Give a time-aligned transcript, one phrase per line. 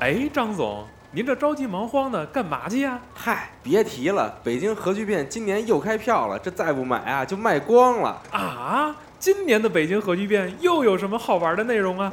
[0.00, 2.98] 哎，张总，您这着急忙慌的干嘛去呀？
[3.12, 8.18] 嗨，别提了，北京核聚变今年又开票了，这再不买啊就卖光了。
[8.30, 12.10] 啊，今年的北京核聚变又有什么好玩的内容啊？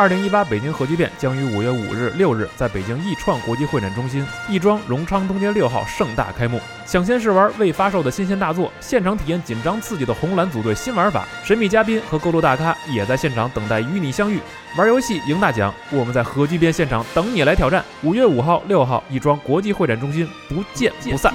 [0.00, 6.58] 二零一八北京核聚变将于五月五日、六日在北京易创国际会展中心亦庄荣昌东街六号盛大开幕。
[6.86, 14.40] 抢先试玩未发售的新鲜大作，现场体验紧张刺激的红蓝组队新玩法，神秘嘉宾和各路大咖也在现场等待与你相遇。
[14.74, 17.84] 玩游戏赢大奖，我们在核聚变现场等你来挑战。
[18.02, 21.34] 五月五号、六号，亦庄国际会展中心，不见不散。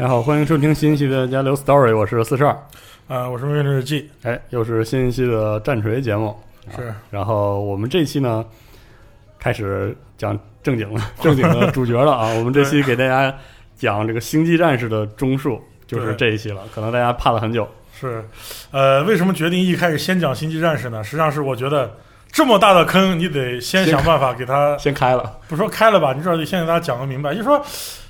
[0.00, 2.58] 大家好，欢迎收听新一期的《加流 Story》，我是四十二。
[3.06, 6.34] 啊，我是命运日记，哎，又是新一期的战锤节目。
[6.74, 8.42] 是啊然后我们这期呢，
[9.38, 12.32] 开始讲正经的 正经的主角了啊。
[12.32, 13.36] 我们这期给大家
[13.76, 16.62] 讲这个星际战士的中述，就是这一期了。
[16.74, 17.68] 可能大家盼了很久。
[17.92, 18.24] 是，
[18.70, 21.04] 呃，为什么决定一开始先讲星际战士呢？
[21.04, 21.94] 实际上是我觉得
[22.32, 27.34] 这么大的坑，你得先先想办法给他，先开了，不说开了吧，你至少得先给大家讲个明白。
[27.34, 27.62] 就是说，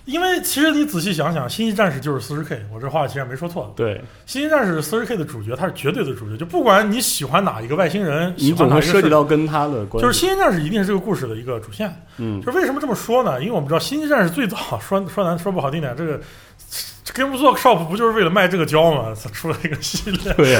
[0.06, 3.72] 因为其实你仔细想想，星际战士就是四十 K，我这话其实没说错。
[3.76, 10.06] 对星际战士是四十 K 的主角，他是绝对的主角，就不管你喜欢哪一个外星人，喜你总会涉及到跟他的关系。
[10.06, 11.94] 就是星际战士一定是这个故事的一个主线。
[12.16, 13.40] 嗯，就是为什么这么说呢？
[13.40, 16.20] 因为我们知道星际战士最早说说难说不好听点，这个
[17.14, 19.14] Game Workshop 不就是为了卖这个胶吗？
[19.14, 20.54] 才 出了一个系列，对，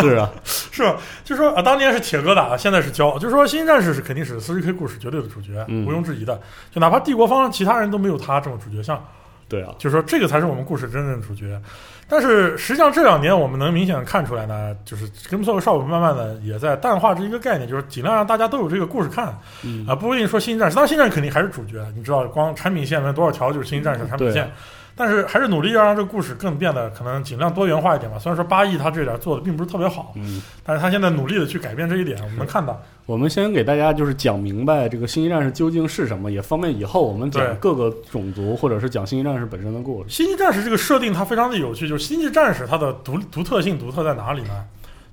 [0.00, 0.96] 是啊， 是吧？
[1.24, 6.40] 就说啊，当年是铁疙瘩，现在是胶，就是说星际战士是肯定是四十 K 故事绝对的主角，嗯毋庸置疑的。
[6.70, 9.02] 就哪怕帝国方其他人都没有他这么主角像，
[9.48, 11.60] 对啊，就是说这个才是我们故事真正的主角。
[12.08, 19.34] 但是实际上这两年我们能明显地看出来呢，就是 Game Workshop 慢慢的也在淡化这一个概念，就是尽量让大家都有这个故事看。
[19.62, 24.52] 嗯啊，不一定说星际战士，当然星际战士肯定还是主角，你知道，光产品线里面多少条就是星际战士产品线对，
[24.94, 28.18] 但是还是努力要让这个故事更变得可能尽量多元化一点吧。
[28.18, 30.42] 虽然说八亿他这点做的并不是特别好，嗯。
[30.64, 32.80] 但是他现在努力的去改变这一点，我们能看到。
[33.06, 40.08] 我们先给大家就是讲明白这个星际战士究竟是什么，也方便以后我们讲各个种族或者是讲星际战士本身的故事。
[40.08, 44.64] 星际战士这个设定它非常的有趣，就是星际战士它的独独特性独特在哪里呢？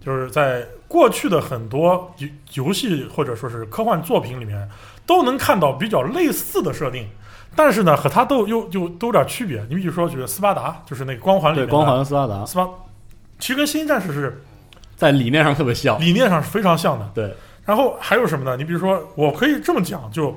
[0.05, 4.69] 就是在过去的很多游游戏或者说是科幻作品里面，
[5.05, 7.05] 都能看到比较类似的设定，
[7.55, 9.61] 但是呢，和它都又又都有点区别。
[9.69, 12.67] 你比如说，觉得斯巴达就是那个光环里，面的光环斯巴达斯巴，
[13.39, 14.41] 其实跟星际战士是
[14.95, 15.99] 在理念上特别像。
[15.99, 17.09] 理念上是非常像的。
[17.13, 17.33] 对，
[17.65, 18.55] 然后还有什么呢？
[18.55, 20.35] 你比如说，我可以这么讲，就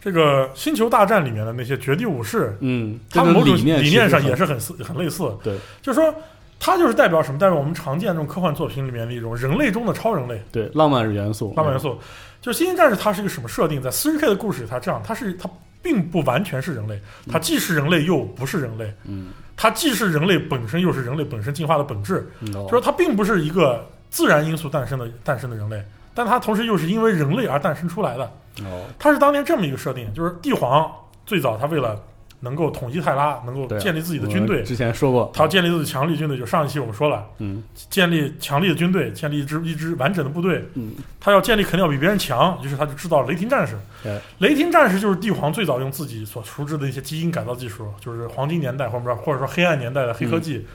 [0.00, 5.30] 这个星球大战里面的那些绝地武士，嗯，他们某种理念理念上也是是很似很类似。
[5.42, 6.14] 对，就是说，
[6.60, 7.38] 它就是代表什么？
[7.38, 11.98] 代表我们常见这种科幻作品里面的一种人类中的超人类、对浪漫元素，浪漫元素。
[12.40, 13.82] 就《星际战士》它是一个什么设定？
[13.82, 15.50] 在四十 K 的故事里，它这样，它是它
[15.88, 17.00] 并不完全是人类，
[17.32, 22.30] 它既是人类又不是人类，嗯，它既是人类本身又是人类本身进化的本质。
[22.40, 25.82] 嗯，就是它并不是一个自然因素诞生的诞生的人类，
[26.14, 28.24] 但它同时又是因为人类而诞生出来的。
[28.64, 30.92] 哦，它是当年这么一个设定，就是帝皇
[31.24, 31.98] 最早他为了
[32.40, 36.38] 能够统一泰拉，能够建立自己的军队，之前说过，他要建立自己强力军队。
[36.38, 40.64] 就上一期我们说了，嗯建立强力的军队，建立一支一支完整的部队。
[40.74, 44.20] 嗯，他要建立肯定要比别人强，于是他就制造了雷霆战士对。
[44.38, 50.66] 雷霆战士就是帝皇最早用自己所熟知的一些基因改造技术，就是黄金年代或者说或者说黑暗年代的黑科技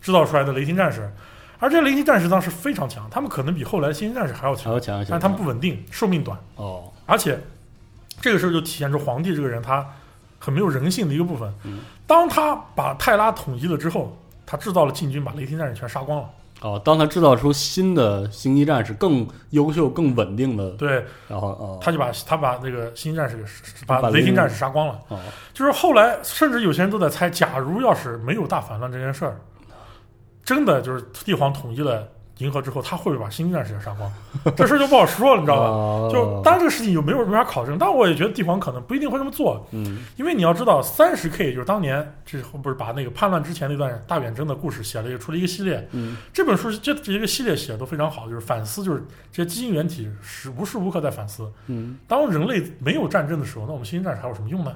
[0.00, 1.10] 制造出来的雷霆战士。
[1.58, 6.36] 而这些雷霆战士当时非常强，他们可能比后来的星际战士还要强还要，强，但是他们不稳定，寿命短。
[6.56, 7.38] 哦，而且
[8.20, 9.86] 这个时候就体现出皇帝这个人他
[10.42, 11.52] 很没有人性的一个部分。
[11.64, 16.28] 嗯当他把泰拉统一了之后，他制造了禁军，把雷霆战士全杀光了。
[16.60, 23.42] 哦，当他制造出新的星际战士更优秀、更稳定的，对，然后哦，他就把他把那个星际战士给
[23.86, 25.00] 把把雷霆雷霆战士杀光了。
[25.08, 25.18] 哦，
[25.54, 29.40] 就是后来，甚至有些人都在猜，假如要是没有大反乱这件事儿，
[30.44, 32.06] 真的就是帝皇统一了
[32.42, 34.12] 银河之后，他会不会把星际战士也杀光？
[34.56, 35.62] 这事儿就不好说了，你知道吧？
[35.66, 54.72] 哦就当然这个事情就没有没法考证，但我也觉得帝皇可能不一定会这么做，嗯因为你要知道，三十 K 就是当年这不是把那个叛乱之前那段大远征的故事写了一个出了一个系列，嗯这本书这这一个系列写的都非常好，就是反思，就是这些基因原体是无时无刻在反思，嗯当人类没有战争的时候，那我们星际战士还有什么用呢？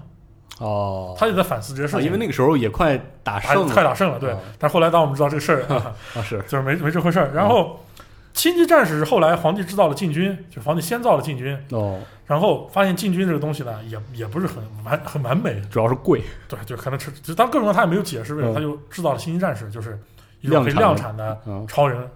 [0.58, 4.31] 哦，他就在反思这些事啊，因为那个时候也快打胜了，快打胜了，对。
[4.31, 4.38] 啊。
[4.58, 5.62] 但后来当我们知道这个事儿，
[6.17, 6.41] 啊是。
[6.49, 7.31] 就是没没这回事儿。
[7.35, 7.85] 然后
[8.32, 18.55] 星际战士后来皇帝制造了禁军，就皇帝先造了禁军，哦，然后发现禁军这个东西呢，也也不是很完很完美，主要是贵，对，就可能是就当各种各样他也没有解释为什么，嗯。
[18.55, 19.99] 他就制造了星际战士，就是
[20.41, 21.67] 一种可以量量产的嗯。
[21.67, 22.08] 超人。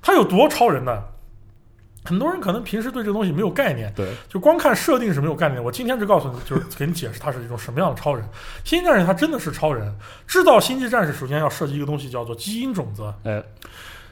[0.00, 1.02] 他有多超人呢？
[2.04, 5.62] 很多人可能平时对这个东西没有概念，对，就光看设定是没有概念的。
[5.62, 8.24] 我今天就告诉你，就是给你解释它是一种什么样的超人。
[8.64, 9.94] 星际战士他真的是超人。
[10.26, 13.04] 制造星际战士首先要设计一个东西叫做基因种子。
[13.24, 13.42] 哎，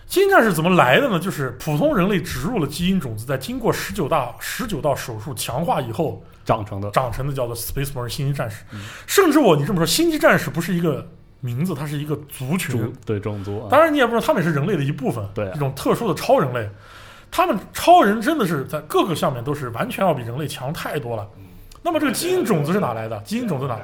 [0.06, 1.18] 基因战士怎么来的呢？
[1.18, 8.62] 就是普通人类植入了基因种子，在经过十九大十九道手术强化以后，长成的，长成的叫做 Space Marine 星际战士。
[8.72, 11.04] 嗯甚至我你这么说，星际战士不是一个
[11.40, 12.80] 名字，它是一个族群。
[12.80, 16.68] 种对种族，啊当然，你也不知道他们也是人类的一部分，对啊一种特殊的超人类。
[17.30, 21.28] 他们超人真的是在各个上面都是完全要比人类强太多了。
[21.82, 23.18] 那么这个基因种子是哪来的？
[23.20, 23.78] 基因种子哪？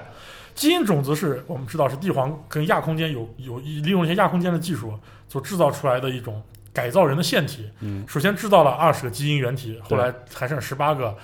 [0.54, 4.92] 基因种子是我们知道是帝皇跟亚空间有有利用一些亚空间的技术
[5.28, 7.68] 所制造出来的一种改造人的腺体。
[7.80, 11.14] 嗯首先制造了二十个基因原体，后来还剩十八个，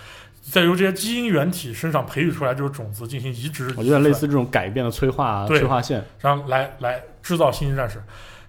[0.43, 8.03] 再由这些基因原体身上培育出来这种种子进行移植，我觉得类似这种改变的催化对催化线，然后来来制造星际战士。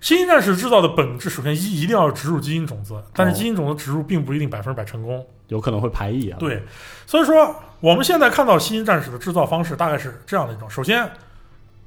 [0.04, 5.26] 星际战士制造的本质，首先一一定要植入基因种子，但是哦基因种子植入并不一定百分之百成功。
[5.48, 6.38] 有可能会排异啊。
[6.38, 6.62] 对，
[7.08, 11.10] 所以说我们现在看到星际战士的制造方式大概是这样的一种：首先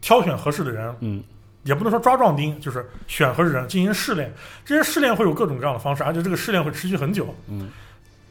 [0.00, 1.22] 挑选合适的人，嗯，
[1.64, 4.32] 也不能说抓壮丁，就是选合适人进行试炼。
[4.64, 7.34] 这些试炼会有各种各样的方式，而且这个试炼会持续很久。
[7.48, 7.68] 嗯，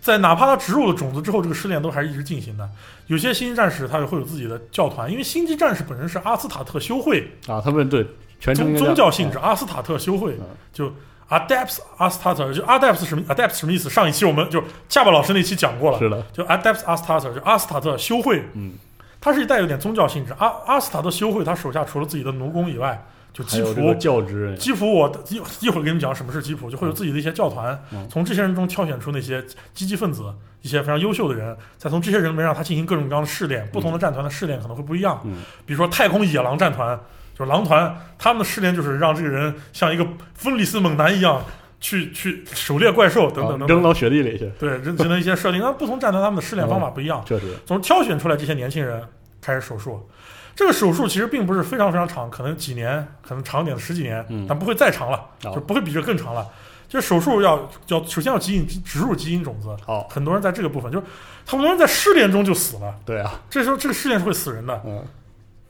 [0.01, 2.67] 在哪怕他植入了种子之后，这个试炼都还是一直进行的。
[3.05, 8.03] 有些星际战士他会有自己的教团，因为星际战士本身是阿斯塔特修会啊，他们对
[8.45, 10.93] 全称宗宗教性质，阿斯塔特修会嗯就
[11.27, 13.89] Adepts Astartes，就 Adepts 什么 Adepts 什么意思？
[13.89, 18.73] 上一期我们就恰巴老师那期讲过了，是的，就 Adepts Astartes，就阿斯塔特修会，嗯，
[19.19, 20.35] 它是带有点宗教性质。
[20.37, 23.03] 阿阿斯塔特修会，他手下除了自己的奴工以外，
[23.33, 29.43] 就基辅教职，基辅我一一会儿给你们讲什么是基辅，就会有自己的一些教团，嗯从这些人中挑选出那些
[29.73, 30.23] 积极分子，
[30.61, 33.67] 一些非常优秀的人，再从这些人里面让他进行各种各样的试炼。
[33.73, 36.97] 不同的战团的试炼可能会不一样，嗯比如说太空野狼战团，
[37.37, 41.43] 就是狼团，他们的试炼就是让这个人像一个芬里斯猛男一样
[41.79, 45.59] 去去狩猎怪兽等等等扔到雪地里去，对，进行了一些设定。
[45.61, 49.03] 那不同战团他们的试炼方法不一样，确实，从挑选出来这些年轻人
[49.41, 50.09] 开始手术。
[50.55, 56.47] 这个手术其实并不是非常非常长，可能几年，可能长点十几年，嗯但不会再长了，哦就不会比这更长了。
[56.87, 61.05] 这手术要要首先要基因植入基因种子，好，很多人在这个部分就是
[61.45, 65.03] 很多人在试炼中就死了，对啊，这时候这个试炼是会死人的，嗯，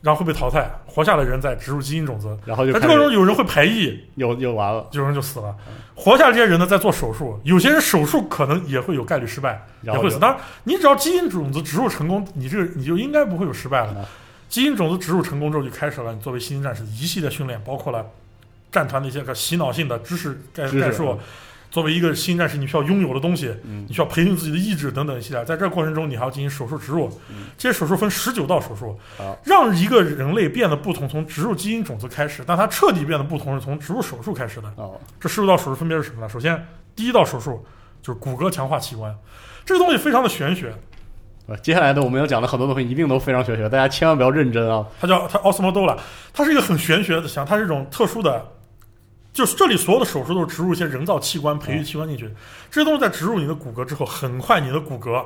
[0.05, 5.55] 然后会被淘汰，活下来的人再植入基因种子，然后就在这个时候有人会排异，有有完了，有人就死了，
[5.95, 10.19] 活下来这些人呢在做手术，有些人手术可能也会有概率失败，也会死。
[10.19, 14.05] 当然，你只要基因种子植入成功，你这个你就应该不会有失败了啊。
[14.47, 18.05] 基因种子植入成功之后，就开始了你作为星际战士的一系列训练，包括了
[18.71, 21.17] 战团的一些个洗脑性的知识概概述。
[21.75, 23.83] 作为一个新战士，你需要拥有的东西，嗯。
[23.85, 25.43] 你需要培训自己的意志等等一系列。
[25.43, 27.09] 在这个过程中，你还要进行手术植入。
[27.29, 34.71] 嗯，这些手术分十九道手术好，让一个人类变得不同，从植入基因种子开始，但它彻底变得不同是从植入手术开始的。
[34.77, 36.29] 哦，这十五道手术分别是什么呢？
[36.29, 36.65] 首先，
[36.95, 37.65] 第一道手术
[38.01, 39.13] 就是骨骼强化器官，
[39.65, 40.73] 这个东西非常的玄学，
[41.47, 45.97] 呃接下来的我们要讲的很多东西一定都非常玄学，大家千万不要认真啊，它叫它奥斯莫多拉，
[46.33, 48.43] 它是一个很玄学的想，它是一种特殊的，
[49.35, 52.33] 就是这里所有的手术都是植入一些人造器官、培育器官进去，
[52.71, 55.21] 这些东西在植入你的骨骼之后，很快你的骨骼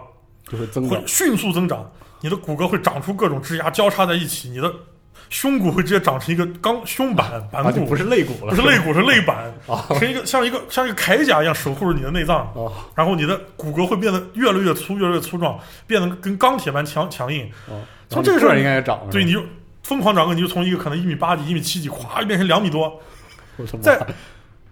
[0.50, 1.88] 就会增长会，迅速增长，
[2.22, 4.74] 你的骨骼会长出各种枝芽交叉在一起，你的
[5.30, 12.52] 胸骨会直接长成一个钢胸板板啊，就骨，不是肋骨了，不是肋骨，是肋板，啊， 成一个像一个像一个铠甲一样守护着你的内脏。
[12.56, 17.48] 哦然后你的骨骼会变得越来越粗，越来越粗壮，变得跟钢铁般强强硬。
[17.70, 19.44] 哦，从这个时候应该也长了，对，你就
[19.84, 23.00] 疯狂长个，你就从一个可能一米八几、一米七几，咵就变成两米多。
[23.82, 24.00] 在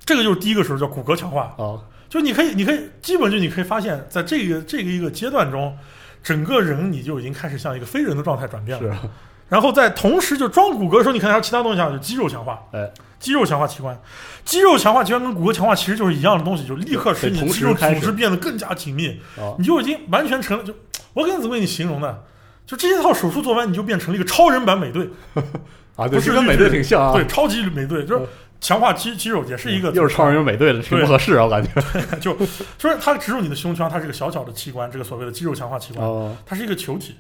[0.06, 1.80] 这个就是第一个时候叫骨骼强化，啊，
[2.10, 5.78] 就你可以，你可以基本就你可以发现，在这个这个一个阶段中，
[6.24, 8.84] 整个人你就已经开始向一个非人的状态转变了。
[8.84, 9.02] 是啊，
[9.50, 12.90] 然后在同时就装骨骼的时候，你可能还有其他东西啊，就肌肉强化，哎，
[13.20, 14.00] 肌肉强化器官，
[14.46, 20.74] 肌肉强化器官跟骨骼强化其实就是一样的东西，就立刻使你的肌肉组织变得更加紧密，啊，你就已经完全成了就
[21.14, 22.18] 我该怎么给你形容呢？
[22.66, 25.10] 就这一套手术做完，你就变成了一个超人版美队，
[25.96, 28.28] 啊，对，不是跟美队挺像啊，对，超级美队，就是嗯
[28.60, 31.70] 强化肌肌肉也是一个又是超人又美队的，挺不合适啊，我感觉。
[32.20, 32.34] 就
[32.78, 37.16] 就是它植入你的胸腔，它是一个小小的器官，这个所谓的肌肉强化器官，哦，它是一个球体。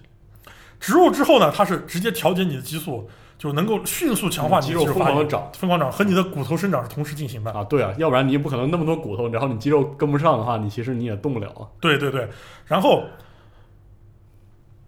[0.80, 7.52] 植入之后呢，它是直接调节你的激素，就能够迅速强化你肌肉疯的肌肉发育狂的长疯狂长，和你的骨头生长是同时进行的。
[7.52, 11.66] 啊，对啊，要不然你也不可能那么多骨头，然后你肌肉跟不上的话，你其实你也动不了啊。
[11.80, 12.28] 对对对，
[12.66, 13.04] 然后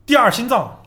[0.05, 0.79] 第二心脏，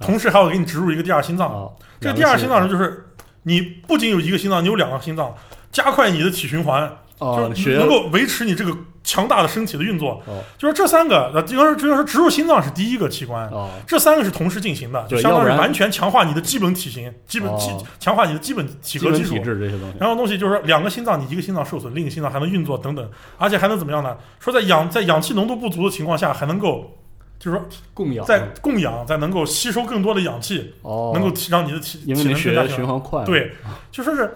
[0.00, 1.48] 同时还要给你植入一个第二心脏。
[1.48, 3.08] 啊，这个第二心脏呢，就是
[3.44, 5.34] 你不仅有一个心脏，你有两个心脏，
[5.70, 10.22] 加快你的体循环，哦，就是血能够维持你这个强大的身体的运作。
[10.26, 17.70] 哦就是这三个，呃，就是就说植入心脏是第一个器官，哦这三个是同时进行的，就相当于完全强化你的基本体型、基本哦基
[18.00, 19.36] 强化你的基本体格基础。
[20.00, 24.16] 然后东西就是说，两个心脏，你一个心脏受损，另一个心脏还能运作等等，而且还能怎么样呢？
[24.40, 26.96] 说在氧在氧气浓度不足的情况下，还能够，
[27.44, 33.52] 就是说供氧在供氧，在能够吸收更多的氧气，哦，能够提让你的体体能更加强循环快，，对，
[33.90, 34.34] 就说是，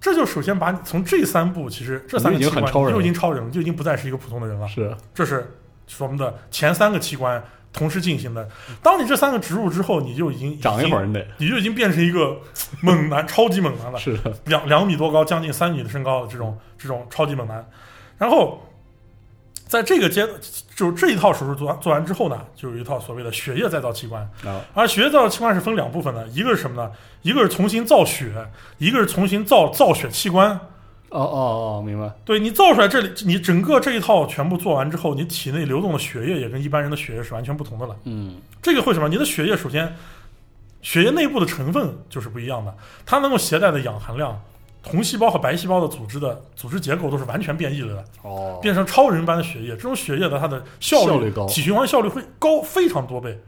[0.00, 4.66] 这就首先把你从这三步，其实这三个器官就已经超人了，就已经不再是一个普通的人了。
[4.66, 5.46] 是这是
[6.00, 7.40] 我们的前三个器官
[7.72, 8.48] 同时进行的。
[8.82, 12.38] 当你这三个植入之后，你就已经长一会儿，儿你得你就已经变成一个
[12.80, 17.64] 猛男，超级猛男了，是的，两两米多高，将近三米的身高的这种这种超级猛男。
[18.18, 18.67] 然后
[19.68, 20.26] 在这个阶，
[20.74, 24.22] 就是这一套手术做完做完之后呢，就有一套所谓的血液再造器官。
[24.44, 26.90] 啊而血液再造器官是分两部分的，一个是什么呢？
[27.22, 28.32] 一个是重新造血，
[28.78, 30.58] 一个是重新造造血器官。
[31.10, 37.96] 哦哦哦，明白，对你造出来这里，你整个这一套全部做完之后，你体内流动的血液也跟一般人的血液是完全不同的了。
[38.04, 39.08] 嗯这个会什么？
[39.08, 39.96] 你的血液首先，
[40.82, 42.74] 血液内部的成分就是不一样的，
[43.06, 44.38] 它能够携带的氧含量，
[44.82, 49.70] 红细胞和白细胞的组织的组织结构都是完全变异了的，哦，变成超人般的血液。
[49.70, 53.38] 这种血液的它的效率效率高体循环效率会高非常多倍。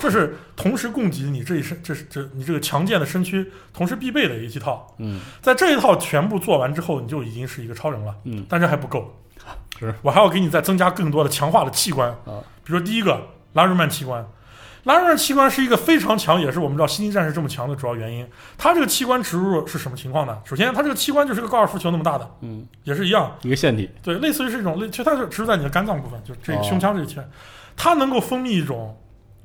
[0.00, 4.92] 这是同时供给你这一身，这是这你这个强健的身躯同时必备的一套。
[4.98, 8.14] 嗯在这一套全部做完之后，你就已经是一个超人了。
[8.24, 9.14] 嗯但这还不够，
[9.78, 13.20] 是我还要给你再增加更多的强化的器官啊，比如说第一个
[13.52, 14.26] 拉瑞曼器官。
[14.84, 18.26] 拉瑞曼器官是一个非常强，也是我们知道《星际战士》这么强的主要原因。
[18.56, 20.38] 它这个器官植入是什么情况呢？
[20.44, 27.26] 首先，它这个器官就是个高尔夫球那么大的，嗯，也是一样，一个腺体，对，类似于是一种类，其实它是植入在你的肝脏部分，就这胸腔这一圈，
[27.76, 28.94] 它能够分泌一种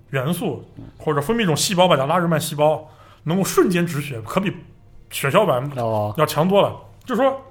[0.10, 0.66] 元素，
[0.98, 2.90] 或者分泌一种细胞吧，叫拉瑞曼细胞，
[3.24, 4.54] 能够瞬间止血，可比
[5.10, 6.76] 血小板哦，要强多了。
[7.06, 7.42] 就是说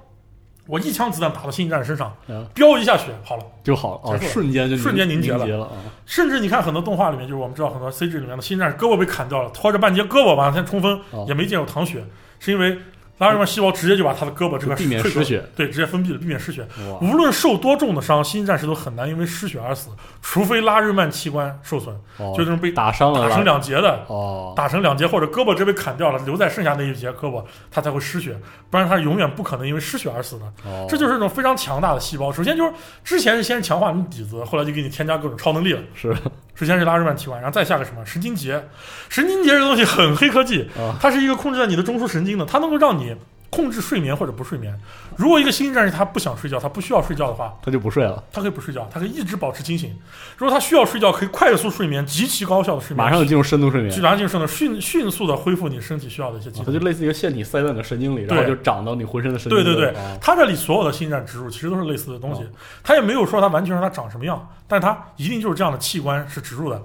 [0.69, 3.43] 我一枪子弹打到星际战士身上嗯，飙一下血好了。
[3.63, 5.67] 就好了，瞬间就瞬间凝凝结了
[6.05, 11.25] 甚至你看很多动画里面，就是我们知道很多 CG 里面的星际战士胳膊被砍掉了，拖着半截胳膊往前冲锋，哦。
[11.27, 12.05] 也没见有淌血，
[12.39, 12.77] 是因为
[13.19, 16.65] 拉日曼细胞直接就把他的胳膊这个就避免失血，对，直接封闭了，避免失血。
[17.01, 19.89] 无论受多重的伤，星际战士都很难因为失血而死，
[20.21, 28.35] 除非拉日曼器官受损，哦就这种被打伤了，打成两截的，哦，打成两截或者胳膊直接被砍掉了，留在剩下那一截胳膊，他才会失血，
[28.69, 30.45] 不然他永远不可能因为失血而死的。
[30.65, 32.31] 哦这就是一种非常强大的细胞。
[32.31, 32.71] 首先就是
[33.03, 35.81] 之前是先强化你底子，后来就给你添加各种超能力了。
[35.93, 36.15] 是
[36.59, 38.61] 首先是拉日曼提完，然后再下个什么神经节，
[39.07, 43.15] 神经节这个东西很黑科技，啊，它是一个控制在你的中枢神经的，它能够让你
[43.49, 44.79] 控制睡眠或者不睡眠。
[45.15, 49.93] 如果一个星际战士他不想睡觉，他不需要睡觉的话，他就不睡了，他可以不睡觉，他可以一直保持清醒。
[50.37, 56.65] 如果他需要睡觉，可以快速睡眠，极其高效的睡眠，马上就进入深度睡眠就，马上进入深度，迅迅速的恢复你身体需要的一些机能。
[56.65, 59.63] 它就类似一个腺体塞在你的神经里，然后就长到你浑身的神经里。
[59.63, 66.81] 对对对哦这里所有的星战植入其实都是类似的东西哦，也没有说它完全让它长什么样，但是它一定就是这样的器官是植入的。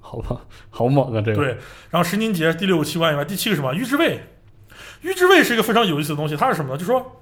[0.00, 0.36] 好吧，
[0.70, 1.46] 好猛啊，这个，对，
[1.90, 3.74] 然后神经节第六个器官以外，第七个什么？
[3.74, 4.20] 预制胃。
[5.04, 6.78] 预制胃是一个非常有意思的东西，它是什么呢？
[6.78, 7.20] 就是说，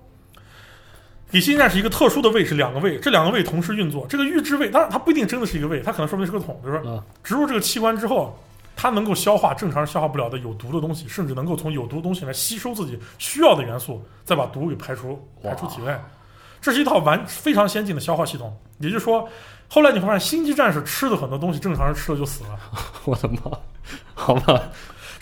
[1.33, 4.07] 给星战是一个特殊的胃，是两个胃，这两个胃同时运作。
[4.09, 6.81] 这个预制胃，当然它不一定真的是一个胃，它可能说明是个桶，就是
[7.25, 8.39] 植入这个器官之后，
[8.77, 16.01] 它能够消化正常人消化不了的有毒的东西，甚至能够从有毒的东西来吸收自己需要的元素，再把毒给排出排出体外。
[16.61, 18.57] 这是一套完非常先进的消化系统。
[18.79, 19.29] 也就是说，
[19.69, 22.59] 后来你会发现，星际战士吃的很多东西，正常人吃了就死了。
[23.05, 23.59] 我的妈，
[24.15, 24.63] 好吧，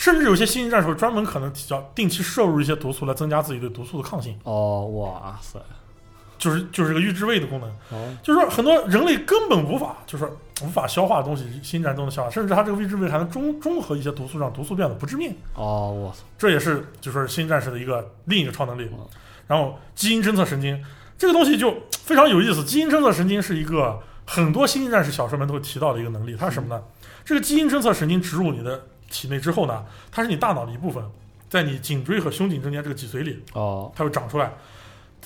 [0.00, 5.60] 甚至有些星际战士会专门可能叫定期摄入一些毒素来增加自己对毒素的抗性，哦，哇塞，
[6.38, 7.68] 就是就是个预制胃的功能。
[7.90, 10.26] 哦，就是说很多人类根本无法就是
[10.62, 15.36] 无法消化的东西，星战都能消化，甚至它这个预制胃还能中中和一些毒素，让毒素变得不致命。
[15.54, 19.06] 哦，我操，这也是就说是星战士的一个另一个超能力嗯。
[19.46, 20.82] 然后基因侦测神经
[21.18, 26.82] 这个东西就非常有意思，基因侦测神经是一个很多星际战士小说里面都会提到的一个能力，它是什么呢？
[27.22, 31.04] 这个基因侦测神经植入你的体内之后呢，它是你大脑的一部分，
[31.50, 34.50] 在你颈椎和胸颈中间这个脊髓里，哦，它会长出来，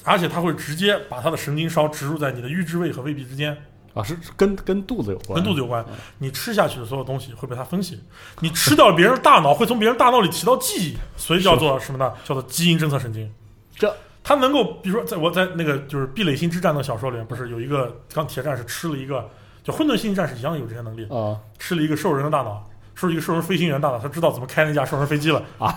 [0.02, 3.56] 而且它会直接把它的神经梢植入在你的预制位和胃壁之间，
[3.92, 5.84] 啊，是跟跟肚子有关，跟肚子有关。
[6.18, 8.00] 你吃下去的所有东西会被它分析，
[8.40, 12.12] 你吃掉别人的大脑会从别人大脑里提到记忆，所以叫做什么呢？
[12.24, 13.32] 叫做基因侦测神经。
[13.76, 19.28] 这它能够，比如说，在我在那个就是《壁垒星之战》的小说里面，不是有一个钢铁战士吃了一个，
[19.62, 25.42] 就混沌星际战士一样有这些能力，啊吃了一个兽人的大脑，吃了一个兽人飞行员大脑，他知道怎么开那架兽人飞机了。
[25.58, 25.74] 啊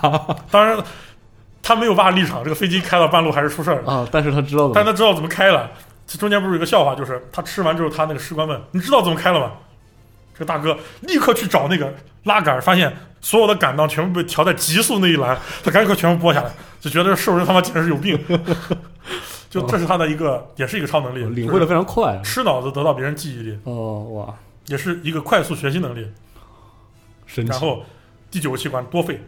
[0.50, 0.78] 当然，
[1.62, 3.92] 他没有挖立场，这个飞机开到半路还是出事儿了。
[3.92, 4.08] 啊！
[4.10, 5.70] 但是他知道但他知道怎么开了。
[6.06, 9.52] 这中间不是有一个笑话，就是他吃完之后，他那个士官问：“你知道怎么开了吗？”
[10.32, 11.92] 这个大哥立刻去找那个
[12.24, 18.18] 拉杆，发现所有的杆档全部被调在极速那一栏，他赶紧全部拨下来，就觉得兽人他妈简直是有病。
[19.50, 24.34] 就这是他的一个，也是一个超能力，领会的非常快吃脑子得到别人记忆力，哦哇，
[24.66, 26.06] 也是一个快速学习能力。
[27.28, 27.84] 神奇然后
[28.28, 29.20] 第九个器官多肺，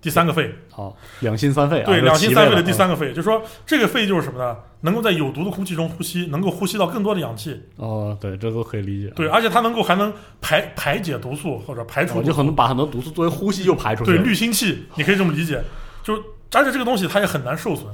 [0.00, 4.56] 第三个肺，好两心三肺啊，对，两心三肺的第三个肺，就是说这个肺就是什么呢？
[4.80, 9.12] 能够在有毒的空气中呼吸，能够呼吸到更多的氧气，哦，对，这都可以理解。
[9.14, 14.24] 对，而且它能够还能排排解毒素或者排除毒素，我就可能把很多毒素作为呼吸就排出去对了。
[14.24, 15.62] 滤清器，你可以这么理解。
[16.02, 16.14] 就
[16.52, 17.86] 而且这个东西它也很难受损，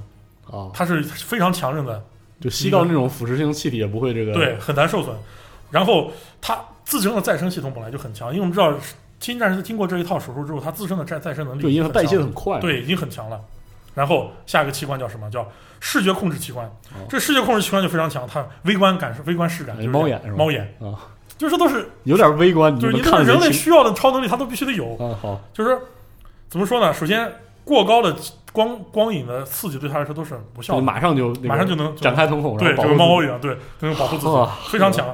[0.50, 2.02] 啊，它是非常强韧的，
[2.40, 4.32] 就吸到那种腐蚀性气体也不会这个。
[4.32, 5.14] 对，很难受损。
[5.70, 6.10] 然后
[6.40, 8.72] 它自身的再生系统本来就很强，因为我们知道
[9.20, 13.40] 新战士经过这一套手术之后，它自身的再再生能力对，因为它代谢的的很快。，对已经很强了。
[13.94, 15.28] 然后下一个器官叫什么？
[15.30, 15.46] 叫
[15.80, 16.64] 视觉控制器官。
[16.66, 20.94] 哦这视觉控制器官就非常强，它微观感是微观视感，哎就是猫眼是吧猫眼啊，
[21.36, 23.52] 就是这都是有点微观，就是你能这个人类。
[23.52, 24.94] 需要的超能力，它都必须得有。
[24.96, 25.76] 啊，好，就是
[26.48, 26.94] 怎么说呢？
[26.94, 27.28] 首先，
[27.64, 28.14] 过高的
[28.52, 35.04] 光光影的刺激对他来说都是无效就的，马上就马上就能展开瞳孔，对，就跟猫一样，对，能保护自哇己，非常强。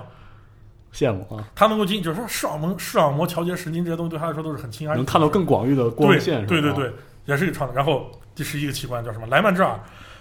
[0.95, 6.47] 羡慕啊，他能够进，就是说视网膜、视网膜调节神经这些东西对他来说都是很轻而易能看到更广域的光线。
[6.47, 6.93] 对对对，
[7.27, 7.75] 也是一个超能。
[7.75, 9.27] 然后第十一个器官叫什么？
[9.27, 9.79] 莱曼之耳，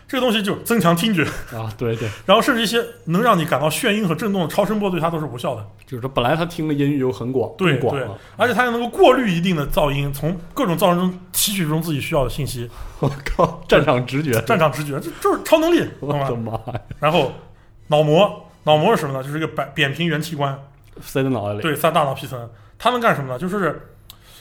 [0.08, 1.24] 这个东西就增强听觉，
[1.56, 5.66] 啊，对对，然后甚至一些能让你感到眩晕和震动的超声波对他都是无效的。
[5.86, 8.18] 就是说本来他听的音域就很广，对广了。
[8.36, 12.68] 而且他还能够过滤一定的噪音，从各种噪音中提取出自己需要的信息，
[13.00, 16.60] 我靠，战场直觉，战场直觉，这就是超能力，懂我的吗？
[16.66, 17.32] 妈呀，然后
[17.88, 19.24] 脑膜，脑膜是什么呢？
[19.24, 20.58] 就是一个扁扁平原器官，
[21.02, 21.62] 塞在脑袋里。
[21.62, 23.40] 对，塞大脑皮层，它能干什么呢？
[23.40, 23.82] 就是，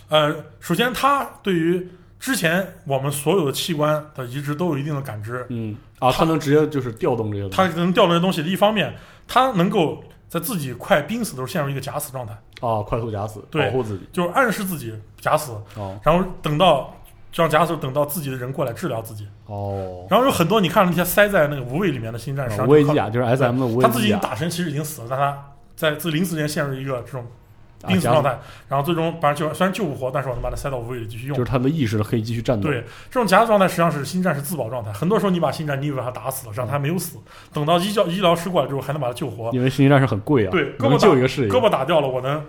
[0.08, 1.88] 呃，首先它对于
[2.20, 7.56] 之前我们所有的器官的移植都有一定的感知，嗯啊，它能直接就是调动这些东西。
[7.56, 8.42] 它能调动这东西。
[8.44, 8.94] 一方面，
[9.26, 14.06] 它能够在自己快濒死的时候陷入一个假死状态，啊，快速假死，对保护自己。
[14.12, 16.94] 就是暗示自己假死，哦然后等到
[17.32, 19.26] 这样假死，等到自己的人过来治疗自己。
[19.46, 25.42] 哦，然后有很多你看那些塞在那个无畏里面的新战士，啊无畏机甲就是 S M 的无畏他自己打神，其实已经死了，但他
[25.74, 27.26] 在自临死前陷入一个这种
[27.86, 31.42] 濒死状态，然后最终把救虽然救不活，但是我能把他塞到无畏里继续用就。
[31.42, 32.68] 是他的意识可以继续战斗。
[32.68, 34.92] 对，这种假死状态实际上是新战士自保状态。
[34.92, 37.16] 很多时候你把新战，你以为他打死了，实际上他没有死。
[37.52, 39.50] 等到医教医疗师过来之后，还能把他救活。
[39.52, 41.56] 因为新战士很贵啊，对胳膊能救一个是一胳。
[41.56, 42.44] 膊打掉了，我能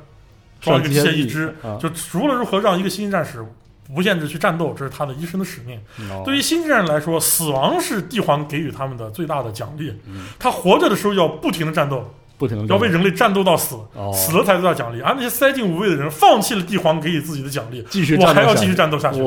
[0.60, 1.56] 装一个机械义肢。
[1.64, 3.44] 啊，就无论如何让一个星际战士
[3.90, 5.80] 无限制去战斗，这是他的一生的使命。
[6.10, 9.94] 哦对于星际战士来说，死亡是帝皇给予他们的最大的奖励。
[10.06, 15.02] 嗯他活着的时候要不停的战斗，不停的要为人类战斗到死，哦死了才得到奖励。
[15.02, 19.20] 而那些塞进无畏的人，放弃了帝皇给予自己的奖励，继续我还要继续战斗下去，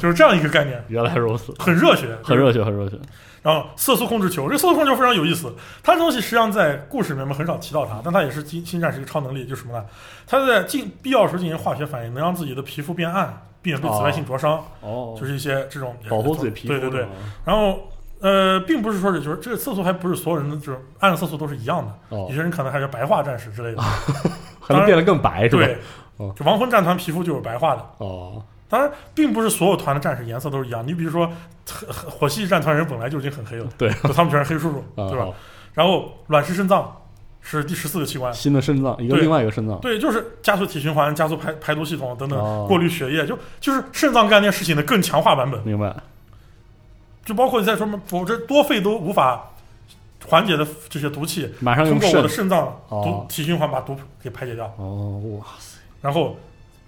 [0.00, 2.36] 就是这样一个概念， 原来如此，很热血，很。
[2.36, 2.96] 热血，很热血。
[3.42, 9.84] 然后色素控制球，这色素控制球非常有意思，它这东西实际上在故事里面我们很少提到它，但它也是星星战士一个超能力，就是什么呢？
[10.26, 16.68] 它在进必要时候进行化学反应，能让自己的皮肤变暗，避免被紫外线灼伤，哦，就是一些这种保护自己皮肤。
[16.68, 17.04] 对对对
[17.44, 17.80] 然后
[18.20, 23.82] 呃，并不是说是就是这个色素还不是所有人的这种暗色素都是一样的，哦有，些人可能还是白化战士之类的。
[24.62, 25.66] 还能变得更白是吧？
[26.36, 27.84] 对亡魂战团皮肤就是白化的。
[27.98, 30.86] 哦，当然，并不是所有团的战士颜色都是一样。
[30.86, 31.26] 你比如说，
[31.88, 35.28] 火火系战团人本来就已经很黑了，对，就他们全是黑叔叔，啊对吧？
[35.74, 36.96] 然后卵石肾脏
[37.48, 39.78] 是第十四个器官，新的肾脏，一个另外一个肾脏。
[39.80, 45.60] 对，就是加速体循环、加速排排毒系统等哦等，过滤血液，就就是肾脏干这件事情的更强化版本。
[45.62, 45.94] 明白。
[47.24, 49.50] 就包括你在说么，否则多肺都无法
[50.26, 52.48] 缓解的这些毒气，马上用通过我的肾。
[52.48, 54.64] 脏毒哦体循环把毒给排解掉。
[54.76, 56.36] 哦，哇塞，然后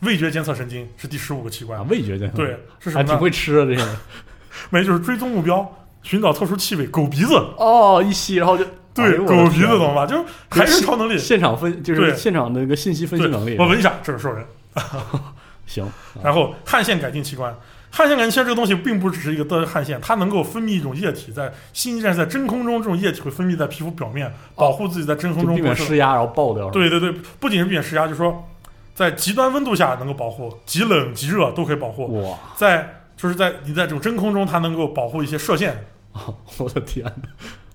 [0.00, 3.84] 味觉监测神经是第十五个器官啊，，味觉监测，对，是什么挺会吃啊这些。
[4.70, 5.68] 没，就是追踪目标，
[6.02, 8.68] 寻找特殊气味，狗鼻子，哦，一吸然后就哎
[9.02, 10.06] 对，狗皮子懂吧？
[10.06, 11.16] 就是还是超能力。
[11.18, 13.56] 现场分就是现场的一个信息分析能力。
[13.58, 14.44] 我闻一下，这是兽人。
[15.66, 15.86] 行，
[16.22, 17.54] 然后汗腺改进器官，
[17.90, 28.48] 汗腺改进器官这个东西并不只是一个的汗腺，它能够分泌一种液体，在星际战在真空中，这种液体会分泌在皮肤表面，保护自己在真空中不受免施压然后爆掉。，对对对，不仅是避免施压，就是说
[28.94, 35.84] 在极端温度下能够保护，极冷极热都可以保护，哇，在就是在你在这种真空中，它能够保护一些射线。
[36.56, 37.12] 我的天哪，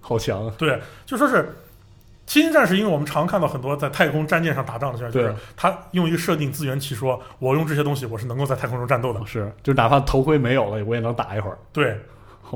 [0.04, 0.54] 好强啊！
[0.60, 1.52] 对，就说是。
[2.26, 9.20] 星际战士，因为我们常看到很多在太空战舰上打仗的时候，就是他用一个设定自圆其说，我用这些东西，我是能够在太空中战斗的。
[9.26, 11.58] 是，就哪怕头盔没有了，我也能打一会儿。
[11.74, 12.00] 对，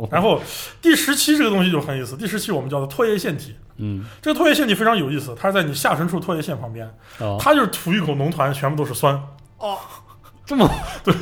[0.10, 0.42] 然后
[0.82, 3.58] 第十期这个东西就很有意思，第十期我们叫做唾液腺体。
[3.76, 9.22] 嗯这个唾液腺体非常有意思，它是在你下唇处唾液腺旁边，哦，它就是吐一口浓痰，全部都是酸。
[10.48, 10.68] 这么
[11.06, 11.14] 对，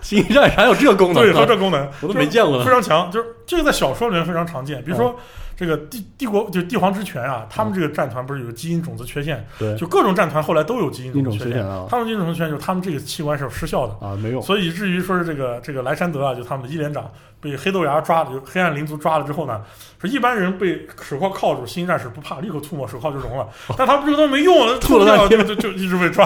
[0.00, 3.10] 星际战士还有这个功能对，呢，和这功能我都没见过非常强。
[3.10, 5.18] 就是这个在小说里面非常常见，比如说。
[5.58, 9.44] 这个帝帝国就帝皇之权啊，他们这个战团不是有基因种子缺陷？
[9.58, 11.66] 对，就各种战团后来都有基因种种子缺陷。
[11.66, 19.60] 啊他们基因种子缺陷就是他们这个器官是失效的，啊没用，所以以至于说是这个这个莱山德啊，就他们的一连长被黑豆芽抓了，就黑暗灵族抓了之后呢，
[20.00, 23.48] 说一般人被手铐铐住，新战士不怕，立刻吐沫，手铐就融了。
[23.76, 26.24] 但他们这个东西没用，吐了就就就一直被抓。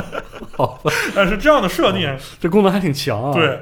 [0.54, 0.78] 好，
[1.14, 3.58] 但是这样的设定，这功能还挺强啊。，对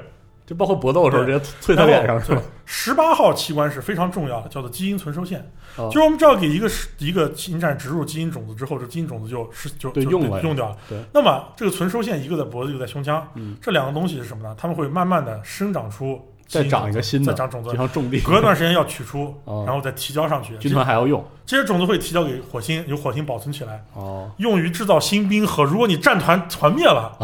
[0.46, 2.42] 就包括搏斗的时候直接啐他脸上是吧？
[2.66, 5.40] 十八号器官是非常重要的，叫做基因存收线。
[5.76, 10.76] 哦就是我们知道给一个一个新战植入基因种子之后，这基因种子就是就就用了用掉了。
[10.88, 14.54] 对，那么这个存收线一个在脖子，一个在胸腔，嗯，这两个东西是什么呢？
[14.56, 20.56] 它们会慢慢的生长出再长一个新的，再长种子就，像种地，隔段时间要取出，哦然后再提交上去。
[20.58, 27.16] 军团还要用这些种子会提交给火星，由火星保存起来，哦用于制造新兵和如果你战团团灭了，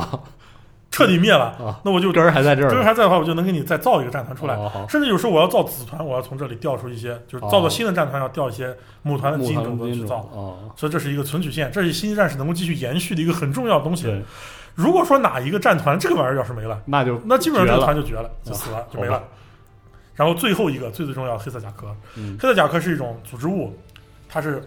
[0.91, 4.57] 彻底灭了，啊，那我就根儿还在这儿根儿还在的话，我就能给你再造一个战团出来。
[4.57, 10.29] 哦，甚至有时候我要造子团，我要从这里调出一些，就是造个新的战团要调一些母团的基因种子去造。
[10.33, 14.13] 哦，所以这是一个存取线，这是星际战士能够继续延续的一个很重要的东西。
[14.75, 19.23] 如果说哪一个战团这个玩意儿要是没了，那就那基本上这个团就绝了，就死了，就没了。
[20.15, 23.73] 然后最后一个最最重要的黑色甲壳，嗯黑色甲壳是一种组织物，
[24.29, 24.63] 它是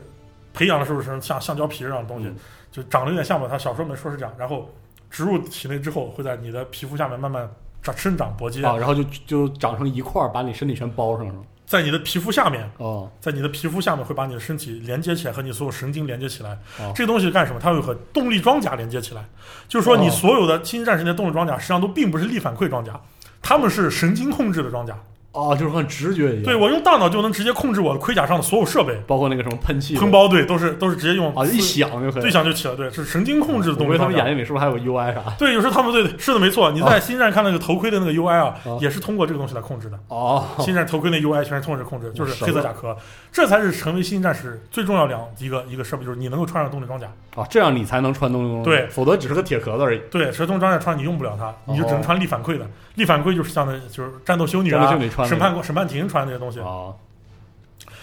[0.54, 2.36] 培养的时候是像橡胶皮这样的东西，嗯
[2.72, 3.48] 就长得有点像吧。
[3.50, 4.68] 它小说里面说是这样，然后
[5.14, 7.48] 植入体内之后，会在你的皮肤下面慢慢
[7.84, 11.36] 长生长搏击，啊，然后就就长成一块儿，把你身体全包上了？
[11.68, 16.58] 在你的皮肤下面，哦在你的皮肤下面会把你的身体连接起来，和你所有神经连接起来。
[16.80, 17.60] 哦这个东西干什么？
[17.60, 19.24] 它会和动力装甲连接起来，
[19.68, 23.00] 就是说你哦所有的星际战士的动力装甲实际上都并不是力反馈装甲，
[23.40, 24.98] 他们是神经控制的装甲。
[25.34, 32.32] 哦，就是很直觉一样，对，我用大脑就能直接控制我的盔甲上的所有设备，包括那个什么喷气喷包对，都是都是直接用啊，一响就可以对。
[32.32, 34.14] 响就起了，对，是神经控制的我以为他们。
[34.16, 35.22] 眼睛里是不是还有 UI 啥？
[35.40, 36.72] 对，有时候他们对，是的，没错。
[36.72, 39.98] 你在星战看那个头盔的那个 UI 啊，哦也是通过这个东西来控制的。
[40.08, 42.96] 哦，星战头盔那 UI 全是通过这控制，就是黑色甲壳，
[43.32, 47.08] 这才是成为星战士最重要两一个一个设备，就是你能够穿上动力装甲。
[47.36, 50.00] 啊，这样你才能穿动力装甲，对否则只是个铁壳子而已。
[50.12, 52.68] 对，蛇动装甲穿你用不了它，你就只能穿力反馈的。
[52.94, 56.60] 力反馈就是像那就是战斗修女啊战斗修女、穿的审判审判庭穿的那些东西。
[56.60, 56.94] 啊，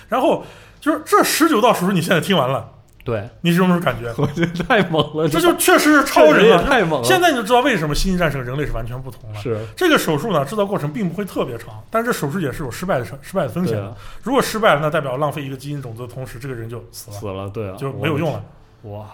[0.09, 0.45] 然后
[0.81, 2.69] 就是这十九道手术，你现在听完了，
[3.05, 4.13] 对，你是有什么感觉？
[4.19, 6.65] 我觉得太猛了，这就确实是超人啊！
[6.67, 7.05] 太猛了。
[7.07, 9.41] 现在你就知道为什么星际战士和人类是完全不同了。
[9.41, 13.85] 是这个手术呢，制造过程并不会特别长，但是这手术也是有失败的成失败的风险的。
[13.85, 18.43] 啊，如果失败了，那代表浪费一个基因种子的同时，这个人就死了，死了，对啊，就没有用了。
[18.83, 19.07] 哇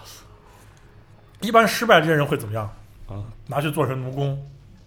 [1.41, 2.69] 一般失败这些人会怎么样？
[3.09, 4.43] 啊，拿去做成奴工、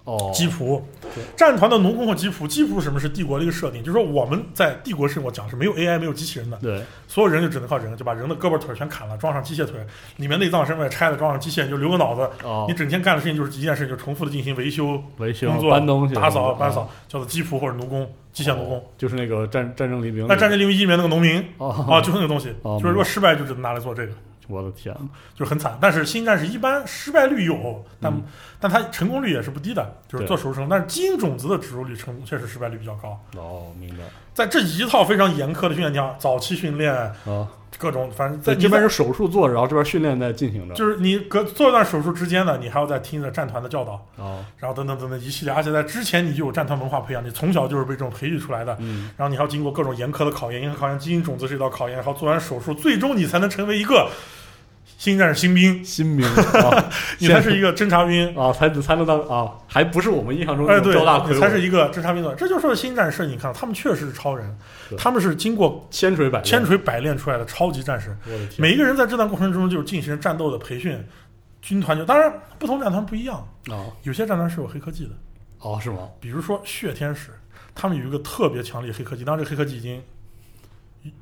[0.09, 0.81] 哦，鸡仆
[1.13, 1.23] 对。
[1.37, 3.83] 战团的奴工和鸡仆，鸡仆什么是帝国的一个设定？
[3.83, 9.75] 就是说我们在帝国生活讲是没有 AI 没有机器人的，对，所有人就只能靠人，就把人的胳膊腿全砍了，装上机械腿，
[10.17, 12.27] 里面内脏什么也拆了，装上机械，你就留个脑子。
[12.43, 18.77] 哦你，整天干的事情就是一件事，就重复的进行维修、维修工作、搬东西、打扫、啊搬扫，叫做吉普或者奴工、机械奴工。
[18.77, 24.11] 哦就是那个战战争黎明，那战争黎明一里面那个农民哦啊，就是那个东西，哦就是如果失败就只能拿来做这个。
[24.49, 24.93] 我的天，
[25.35, 25.77] 就是很惨。
[25.79, 28.21] 但是新战士一般失败率有，但、嗯
[28.61, 30.69] 但它成功率也是不低的，就是做手术成功。
[30.69, 33.17] 但是基因种子的植入率成确实失败率比较高。
[33.37, 37.47] 哦，明白在这一套非常严苛的训练下，早期训练啊。
[37.77, 40.73] 各种，反正在在这边是手术做着，然后这边训练在进行着。
[40.73, 48.75] 就是你隔做一段手术之间呢，你还要再听着战团的教导，哦，然后等等等等一系列，而且在之前你就有战团文化培养，你从小就是被这种培育出来的。
[48.79, 54.09] 嗯，然后你还要经过各种严苛的考验，严苛考验基因种子是一道考验，然后做完手术，最终你才能成为一个
[54.99, 56.27] 新战士新兵，新兵
[56.61, 58.35] 啊，你才是一个侦察兵。
[58.35, 64.53] 啊，才才能当啊，还不是我们印象中哎，那种对赵大，魁你才是一个侦察兵的，这就是新战士，你看他们确实是超人，
[64.97, 68.13] 他们是经过千锤百千，锤百炼出来的超级战士。
[68.57, 71.01] 每一个人在这段过程中就是进行战斗的培训，
[71.61, 73.37] 军团就当然不同战团不一样，
[73.71, 75.11] 啊，有些战团是有黑科技的，
[75.59, 76.09] 哦，是吗？
[76.19, 77.29] 比如说血天使，
[77.73, 80.03] 他们有一个特别强力黑科技，当然这黑科技已经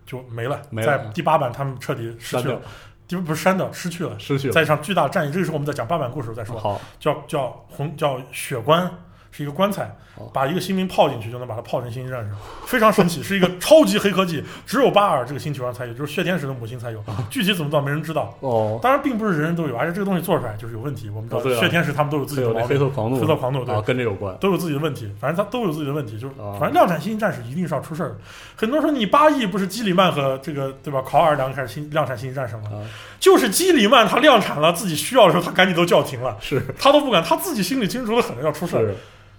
[0.08, 0.98] 就没了，没了。
[0.98, 2.60] 在第八版他们彻底失去了，
[3.08, 4.20] 第不是删掉，失去了。
[4.20, 4.54] 失去了。
[4.54, 6.60] 在一场巨大的战役，这个时候我们在讲八版故事再说。
[6.60, 8.92] 好，叫叫红叫血棺，
[9.32, 9.92] 是一个棺材哦，
[10.34, 12.32] 把一个新兵泡进去就能把它泡成星际战士，
[12.66, 18.36] 非常神奇，是一个 超级黑科技，只有巴尔这个星球上才有，就是血天使的母亲才有，具体怎么做没人知道。
[18.42, 21.10] 哦，当然，并不是人人都有，而且这个东西做出来就是有问题。
[21.10, 24.36] 我们知道血天使他们都有自己的毛病，黑色狂怒，黑色狂怒对啊，跟这有关。
[24.40, 28.16] 都有自己的问题，反正他都有自己的问题，就是啊反正量产星际战士一定是要出事儿的。
[28.56, 31.02] 很多人说你八亿不是基里曼和这个对吧？
[31.06, 32.64] 考尔两个开始新量产星际战士吗？
[32.72, 32.82] 啊，
[33.20, 38.94] 就是基里曼他量产了，自己需要的时候他赶紧都叫停了，是他都不敢，他自己心里清楚的很，要出事儿。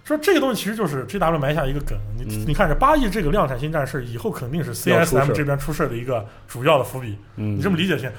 [0.09, 8.11] 是，说这个东西其实就是 GW 埋下一个梗，你、嗯你看这八亿这个量产新战士以后肯定是 CSM 这边出事的一个主要的伏笔，嗯，你这么理解先？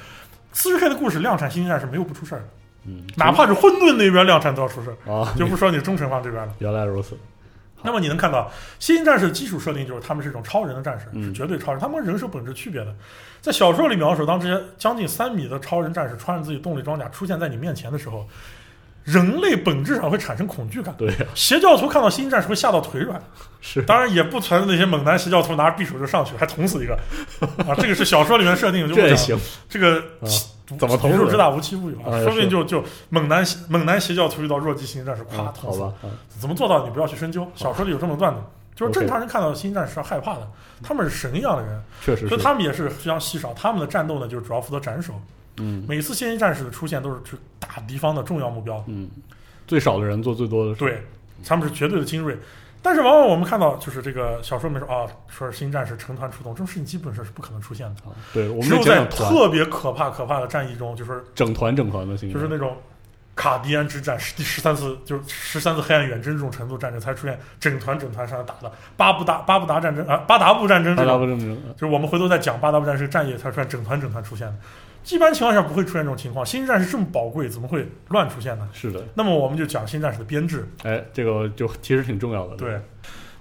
[0.52, 2.44] 四十 K 的故事量产新战士没有不出事儿的，
[2.86, 6.52] 嗯，哪怕是混沌那边量产都要出事儿，啊，就不说你忠诚方这边了。
[6.58, 7.16] 原来如此，
[7.82, 12.94] 那么你能看到，新战士的基础设定就是他们是一种超人的战士，嗯是绝对超人，他们人是有本质区别的。
[13.40, 18.28] 在小说里描述，当这些将近三米的超人战士穿着自己动力装甲出现在你面前的时候，
[19.12, 20.94] 人类本质上会产生恐惧感。
[20.98, 23.20] 对呀，邪教徒看到新兴战士会吓到腿软，
[23.60, 26.94] 是，当然也不存在那些猛男邪教徒拿着匕首就上去，还捅死一个
[27.66, 27.74] 啊！
[27.76, 30.28] 这个是小说里面设定，就不讲这行，这个啊
[30.78, 35.80] 怎么捅死宇宙之大无奇不有啊说不定就就猛男猛男邪教徒遇到弱鸡新兴战士，咵啊捅死。
[35.80, 36.06] 好吧，啊
[36.38, 36.84] 怎么做到？
[36.84, 37.46] 你不要去深究。
[37.54, 38.40] 小说里有这么段子，
[38.76, 40.48] 就是正常人看到新战士是害怕的，
[40.82, 43.52] 他们是神一样的人，确实是，所以他们也是非常稀少。
[43.54, 45.14] 他们的战斗呢，就是主要负责斩首。
[45.60, 45.84] 嗯。
[45.86, 49.08] 每次现役战士的出现都是去打敌方的重要目标，嗯，
[49.66, 51.04] 最少的人做最多的事，对，
[51.46, 52.36] 他们是绝对的精锐。
[52.82, 58.00] 但是往往我们看到，就是这个小说里面说啊，说是新战士成团出动，这种事情基本上是不可能出现的。
[58.08, 62.74] 啊，对，我们只有在特别可怕可怕的战役中，就是整团整团的行，就是那种
[63.34, 68.72] 卡迪安之战是第十三次，就是十三次黑暗远征这种程度战争才出现整团整团上来打的。
[68.96, 74.54] 巴布达巴布达战争啊巴达布战争这种，大家不正正，就是我们回头再讲巴达布战争战役才出现整团整团出现的。
[75.08, 78.68] 一般情况下不会出现这种情况，新战士这么宝贵，怎么会乱出现呢？
[78.72, 82.80] 是的，那么我们就讲新战士的编制，哎，这个就其实挺重要的，对。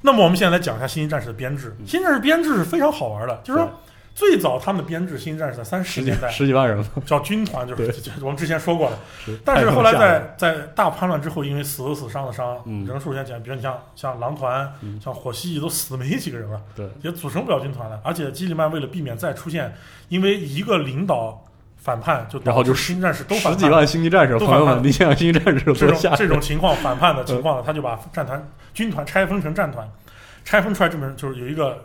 [0.01, 1.75] 那么我们现在来讲一下新战士的编制。
[1.77, 1.85] 嗯。
[1.85, 3.69] 新战士编制是非常好玩的，就是说
[4.15, 6.29] 最早他们的编制，新战士在三十年代。
[6.29, 8.97] 十几万人，叫军团，就是我们之前说过了。
[9.43, 12.85] 但是后来在在大叛乱之后，因为死的死，伤的伤，嗯。
[12.85, 14.97] 人数先减，比如你像像狼团、嗯。
[15.03, 17.99] 像火蜥蜴都死没几个人了，对，也组成不了军团了。
[18.01, 19.73] 而且基里曼为了避免再出现
[20.07, 21.45] 因为一个领导
[21.79, 23.53] 反叛，就然后就导致新战士都反叛。
[23.53, 24.59] 十几万星际战士，都反叛。
[24.59, 26.17] 朋友们，你想想星际战士有这多吓人？
[26.17, 29.89] 种这种情况反叛的情况呢，他就把战团军团拆分成战团，
[30.43, 31.83] 拆分出来这门就是有一个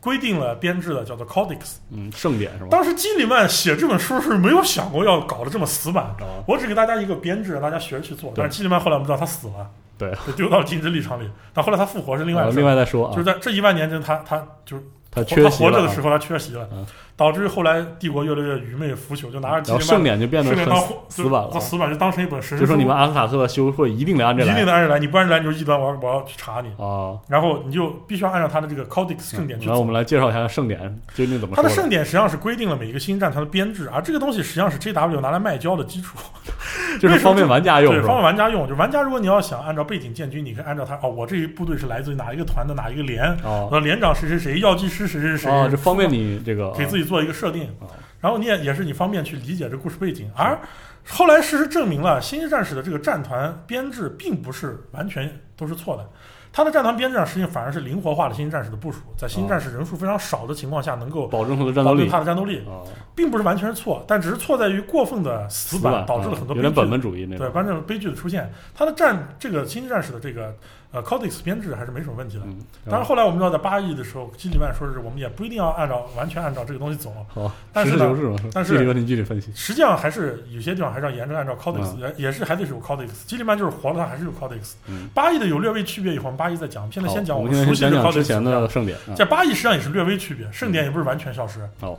[0.00, 1.76] 规定了编制的，叫做 Codex。
[1.90, 2.68] 嗯，盛典是吧？
[2.70, 8.30] 当时基里曼写这本书是没有想过要搞得这么死板，啊，我只给大家一个编制，让大家学着去做。
[8.30, 11.28] 对但是基里曼后来我们知道他死了，对，就丢到禁止立场里。
[11.52, 16.68] 但后来他复活是另外另外再说啊，就是在这一万年间，他他就是他活他活着的时候，他缺席了。
[16.72, 16.86] 嗯，
[17.18, 26.68] 导致后来帝国越来越愚昧腐朽，就拿着基然后里曼盛典就变得很死板了他，死板就当成一本神书，就说你们阿斯塔特修会一定得按这一定来得按着来，你不按着来你就是异端，我要我要去查你。
[26.80, 27.18] 啊。
[27.28, 29.72] 然后你就必须要按照他的这个 Codex 圣典去走。
[29.72, 30.78] 然后我们来介绍一下圣典
[31.12, 31.68] 究竟怎么它的。
[31.68, 36.16] 圣典实际上是规定了每一个新战团的编制，而这个东西实际上是 JW 拿来卖胶的基础，
[37.00, 38.22] 就是方便玩家用对，方便？
[38.22, 38.68] 玩家用。
[38.68, 47.88] 就玩家如果你要想按照背景建军，你可以按照他哦，我这一部队是来自于哪一个团的哪一个连，哦我的连长谁谁谁，药剂师谁谁谁，哦，这方便你这个己给自己做一个设定哦，
[48.20, 50.30] 然后你也也是你方便去理解这故事背景。
[50.36, 50.58] 而
[51.06, 56.08] 后来事实证明了，星际战士的这个战团编制并不是完全都是错的。
[56.50, 62.80] 它的战团编制上实际上反而是灵活化了星际战士的部署，在星际战士人数非常少的情况下，能够保证它的战斗力它的战斗力，啊，
[63.14, 66.66] 并不是完全是错，但只是错在于过分的死死板板导致了啊很多悲剧。
[66.66, 67.54] 有点本本主义那对，种。
[67.54, 70.56] 反正悲剧的出现，它的战这个星际战士的这个
[70.90, 72.42] 呃 Codex 编制还是没什么问题的。
[72.46, 78.08] 嗯，当然后来我们知道，在八亿的时候，基里曼说是我们也不一定要按照完全按照这个东西走，好，但是呢。
[78.52, 79.52] 但是具体问题具体分析。
[79.54, 83.08] 实际上还是有些地方还是要严格按照 Codex，、嗯也也是还得是有 Codex。
[83.26, 84.72] 基里曼就是活了，他还是有 Codex。
[84.86, 86.90] 嗯，八亿的有略微区别，以后我们八亿再讲。
[86.90, 89.14] 现在先讲我们熟悉的 Codex 的盛典啊。
[89.14, 91.60] 在八亿实际上也是略微区别，盛典也不是完全消失。
[91.80, 91.98] 哦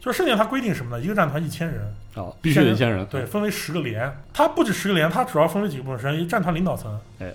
[0.00, 1.04] 就是盛典它规定什么呢？
[1.04, 3.04] 一个战团一千人，哦，必须得一千人。
[3.10, 4.10] 对，分为十个连。
[4.32, 7.30] 它不止十个连，它主要分为几个部分：首先一战团领导层，哎，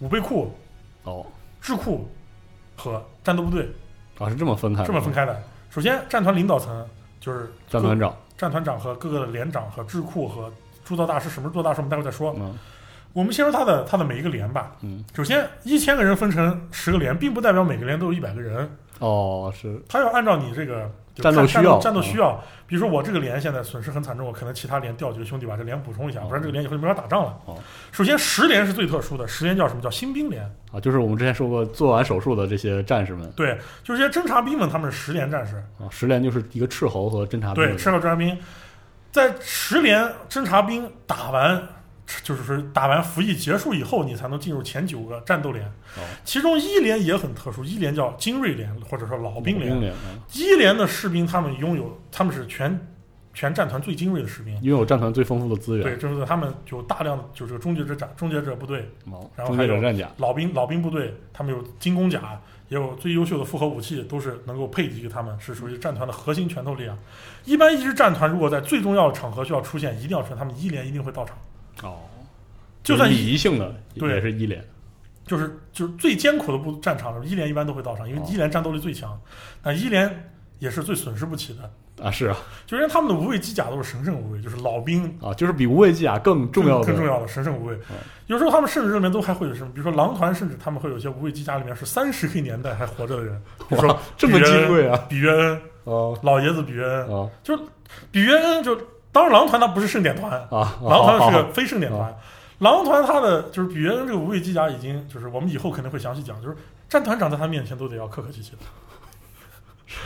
[0.00, 0.52] 武备库、
[1.04, 1.24] 哦
[1.60, 2.08] 智库
[2.76, 3.68] 和战斗部队
[4.18, 5.42] 啊，是这么分开的，这么分开的。
[5.70, 6.86] 首先，战团领导层
[7.20, 8.14] 就是战团长。
[8.36, 10.52] 战团长和各个的连长和智库和
[10.84, 11.80] 铸造大师，什么是铸造大师？
[11.80, 12.34] 我们待会儿再说。
[12.38, 12.56] 嗯
[13.14, 14.76] 我们先说他的他的每一个连吧。
[14.82, 22.42] 嗯，首先，一千个人分成十个连，并不代表每个连都有一百个人，哦，是他要按照你这个战斗需要嗯战斗需要。
[22.66, 27.34] 比如说我这个连现在损失很惨重，我可能其他连调几个兄弟把这连补充一下，哦不然这个连以后就没法打仗了。
[27.46, 27.56] 哦
[27.90, 30.42] 首先十连是最特殊的，十连叫什么叫新兵连？
[30.70, 35.56] 啊，就是我们之前说过，做完手术的这些战士们对，就是这些侦察兵们，他们是十连战士。
[35.78, 38.36] 啊，十连就是一个斥候和侦察兵对，斥候侦察兵，
[39.10, 41.60] 在十连侦察兵打完，
[42.22, 45.64] 就是说打完服役结束以后，你才能进入前九个战斗连。
[45.66, 49.70] 哦其中一连也很特殊，一连叫精锐连，或者说老兵连。
[49.70, 49.98] 兵连，啊
[50.32, 52.78] 一连的士兵，他们拥有，他们是全
[53.34, 54.54] 全战团最精锐的士兵。
[54.62, 60.10] 拥有战团最丰富的资源对，就是他们有大量的就是这个终结者战终结者部队，哦，然后还有战甲。
[60.16, 66.98] 老兵老兵部队，他们有精工甲，也有最优秀的复合武器，都是能够配给给他们，是属于战团的核心拳头力量。
[67.44, 71.36] 一般一支战团如果在最重要的场合需要出现，一定要出现，他们一连一定会到场。
[71.82, 71.98] 哦，
[72.82, 74.64] 就算礼仪性的对也是一连。
[75.26, 79.20] 就是就是最艰苦的部战场，一连一般都会到场，因为哦一连战斗力最强，
[79.62, 80.10] 那一连
[80.58, 81.70] 也是最损失不起的。
[82.02, 87.76] 啊，是啊，就是因为他们的无畏机甲都是神圣无畏，就是老兵啊，就是比无畏机甲更重要的，更重要的神圣无畏。
[88.28, 94.98] 有时候他们甚至里面都还会有什么，比如说狼团，甚至他们会有些无畏机甲里面是三十 K 年代还活着的人，比如说，这么金贵啊！
[95.08, 97.30] 比约恩，哦老爷子比约恩，哦
[98.10, 98.74] 比约恩就
[99.12, 102.14] 当然狼团它不是盛典团，啊，狼团是个非盛典团。
[102.58, 106.56] 狼团它的就是比约恩这个无畏机甲已经就是我们以后肯定会详细讲，就是
[106.88, 108.52] 战团长在他面前都得要客客气气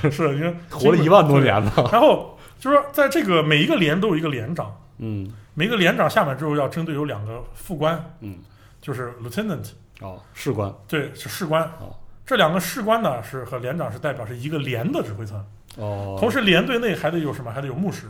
[0.02, 0.34] 的，是。
[0.36, 1.72] 因为活了一万多年了。
[1.90, 5.32] 然后就是说，在这个每一个连都有一个连长，嗯。
[5.54, 8.38] 每个连长下面之后要针对有两个副官，嗯，
[8.80, 9.68] 就是 lieutenant，
[10.00, 10.72] 哦，士官。
[10.88, 11.62] 对，是士官。
[11.78, 11.94] 哦。
[12.24, 15.44] 这两个士官呢是和连长是代表是一个连的指挥层，
[15.76, 17.52] 哦，同时连队内还得有什么？
[17.52, 18.06] 还得有牧师，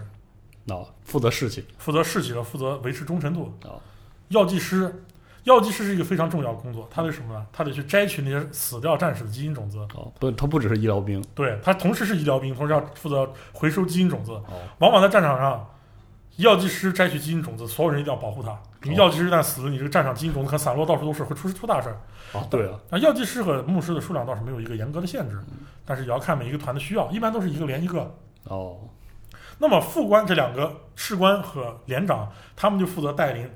[0.67, 3.53] 哦负责士气负责士气的，负责维持忠诚度。
[3.65, 3.81] 哦
[4.29, 5.05] 药剂师，
[5.45, 7.47] 药剂师是一个非常重要的工作，他得什么呢？
[7.53, 9.79] 他得去摘取那些死掉战士的基因种子。
[9.95, 14.33] 哦，不，他不只是医疗兵对他同时是医疗兵，同时要负责回收基因种子。
[14.33, 14.43] 哦
[14.79, 15.69] 往往在战场上，
[16.37, 18.59] 药剂师摘取基因种子，所有人一定要保护他。
[18.85, 22.01] 因为药剂师一旦死了，你这个战场基因种子可散落到处都是，会出出大事儿。
[22.33, 25.39] 哦，对啊，那药剂师和牧师的数量倒是没有一个严格的限制，
[25.85, 28.15] 但是也要看每一个团的需要，一般都是一个连一个。
[28.45, 28.79] 哦
[29.63, 33.49] 那么副官这两个士官和连长，他们就负责带领。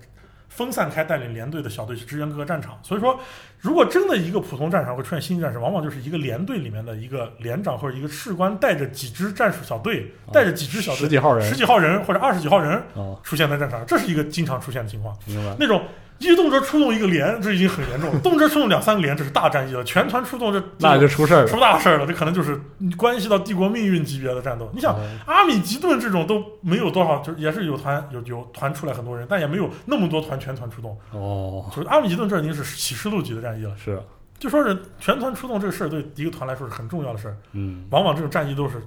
[0.49, 3.21] 分散开带领连队的小队去支援各个战场，所以说，
[3.61, 15.15] 如果真的一个普通战场会出现星际战士，往往就是一个连队里面的一个连长或者一个士官带着几支战术小队，带着几支小队，十几号人十几号人或者二十几号人哦，出现在战场上，这是一个经常出现的情况。
[15.27, 15.83] 明白那种
[16.19, 21.47] 一动辄出动一个连，这已经很严重了；动辄出动两三个连，这是大战役了；全团出动这，那就出事儿了。
[21.49, 22.07] 出大事儿了。
[22.07, 22.61] 这可能就是
[22.97, 24.71] 关系到帝国命运级别的战斗。
[24.75, 30.97] 你想，哦阿米吉顿这种都没有多少，就是也是有团有有团出来很多人，但也没有那么多团全团出动。
[31.13, 33.73] 哦，就是阿米吉顿这已经是启示录级的战役了。
[33.77, 34.01] 是，
[34.39, 37.37] 就说是全团出动这个事儿，对一个团来说是很重要的事儿。
[37.53, 38.83] 嗯，往往这种战役都是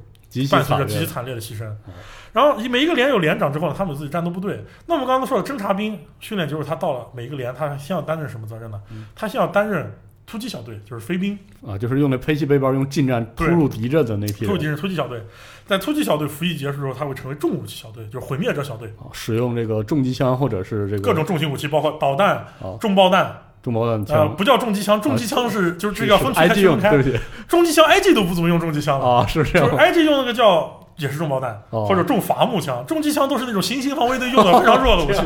[0.49, 1.93] 伴随着极其惨烈，的牺牲哦。
[2.31, 4.63] 然后每一个连有连长之后呢，他们有自己战斗部队。
[4.85, 9.05] 那我们刚才说了，侦察兵训练就是他到了每一个连，他先要担任什么责任呢嗯？
[9.15, 9.91] 他先要担任
[10.27, 15.23] 突击小队，就是飞兵，啊，就是用那喷气背包用近战突入敌阵的那批突击人，是突击小队。
[15.65, 23.35] 在突击小队服役结束之后，他会成为重武器小队，就是毁灭者小队，啊使用这个重机枪或者是这个各种重型武器，包括导弹、哦重爆弹。
[23.61, 26.95] 重炮弹呃，枪，不叫重机枪，重机枪是就是这个要分区分，开。
[26.95, 29.05] 不起重机枪 IG 都不怎么用重机枪了。
[29.05, 35.21] 啊，是这就是 IG 用那个叫也是重爆弹，哦或者重伐木枪，重机枪都是那种行星防卫队用的非常弱的武器。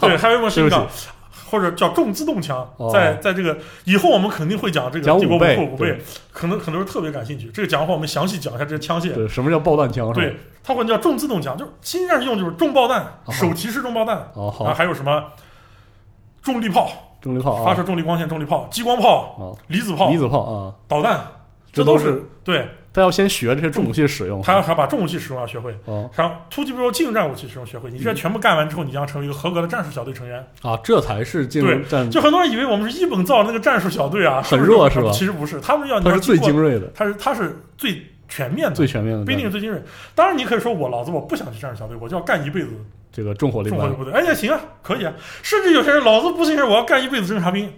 [0.00, 0.86] 对，还有一个是一个，
[1.50, 6.00] 或者叫重自动枪，哦在在这个以后我们肯定会讲这个讲帝国五倍武库五倍，
[6.32, 7.48] 可能很多人特别感兴趣。
[7.54, 9.12] 这个讲的话，我们详细讲一下这些枪械。
[9.12, 10.12] 对，什么叫爆弹枪？
[10.12, 15.22] 对，它管叫重自动枪，就是新战士用就是重爆弹、哦手提式重爆弹，哦，啊，还有什么
[16.42, 16.90] 重力炮、
[17.22, 21.20] 重力炮啊，发射重力光线重力炮、激光炮、哦，离子炮、离子炮啊，导弹，
[21.72, 22.68] 这都是对。
[22.94, 26.10] 他要先学这些重武器使用，他要还把重武器使用要学会，哦。
[26.14, 30.46] 然后突击部近战武器使用学会，你这全部干完之后，你将成为一个合格的战术小队成员。
[30.60, 35.10] 啊，这才是进入对战，就很多人以为我们是一本造那个战术小队啊，很弱是吧？
[35.10, 39.82] 其实不是，他们要他是最精锐的，他是他是最全面的，最全面的不一定是最精锐。
[40.14, 42.68] 当然，你可以说我老子我不想去战术小队，我就要干一辈子
[43.12, 44.12] 这个重火力班，重火力部队。
[44.14, 45.12] 哎呀，行啊，可以啊。
[45.42, 47.70] 甚至有些人老子不行，我要干一辈子侦察兵，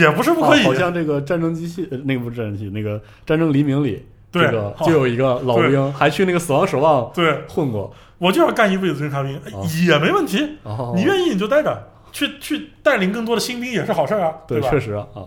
[0.00, 0.60] 也不是不可以。
[0.60, 9.40] 啊好像这个战争机器，呃那个不是战争机器，那个战争黎明里，对这个就有一个老兵，还去那个死亡守望对混过，我就要干一辈子侦察兵，
[9.86, 10.58] 也没问题。
[10.64, 14.68] 哦，你愿意你就待着，去去带领更多的新兵也是好事儿啊，对，吧？
[14.68, 15.22] 确实啊，啊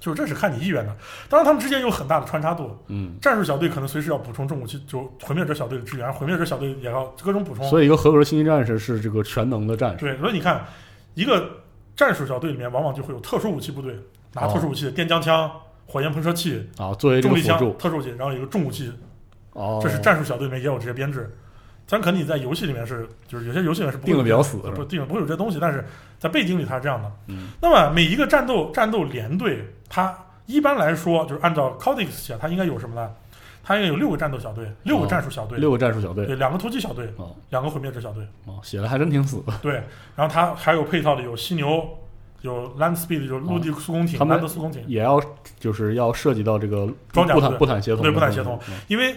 [0.00, 0.96] 就是这是看你意愿的。
[1.28, 2.76] 当然，他们之间有很大的穿插度。
[2.86, 7.68] 嗯，战术小队可能随时要补充重武器，就毁灭者小队的支援，毁灭者小队也要各种补充。
[7.68, 10.64] 所以一个合格的星际战士是这个全能的战士，对，所以你看，
[11.14, 11.62] 一个
[11.96, 13.98] 战术小队里面往往就会有特殊武器部队，
[14.34, 15.50] 拿特殊武器的电浆枪、
[15.86, 18.92] 火焰喷射器、啊，作为重力枪、特殊武器，然后有一个重武器，
[19.54, 21.34] 哦，这是战术小队里面也有这些编制。
[21.86, 25.82] 咱可能你在游戏里面是，就是有些游戏里面是不定的比较死，呃不定不会有这些东西，但是
[26.18, 27.10] 在背景里它是这样的。
[27.28, 33.10] 嗯，那么每一个战斗战斗连队，它一般来说就是按照 Codex 写，它应该有什么呢？
[33.62, 39.82] 它应该有六个战斗小队，六个战术小队，六个战术小队，对，两个突击小队，哦两个毁灭者小队，哦，写的还真挺死的，对。
[40.16, 41.86] 然后它还有配套的有犀牛，
[42.40, 45.20] 有 Land Speed，有陆地速攻艇、他们兰德速攻艇，也要
[45.60, 49.16] 就是要涉及到这个装甲部队不坦协同对不坦，协同嗯因为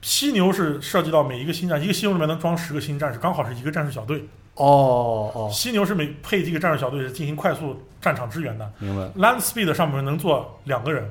[0.00, 4.24] 犀牛是涉及到每一个新战，一个犀牛里面能装十个新战士，刚好是一个战术小队。
[4.54, 8.70] 哦哦，犀牛是每配这个战术小队是进行快速战场支援的。
[8.78, 11.10] 明白，Land Speed 上面能坐两个人，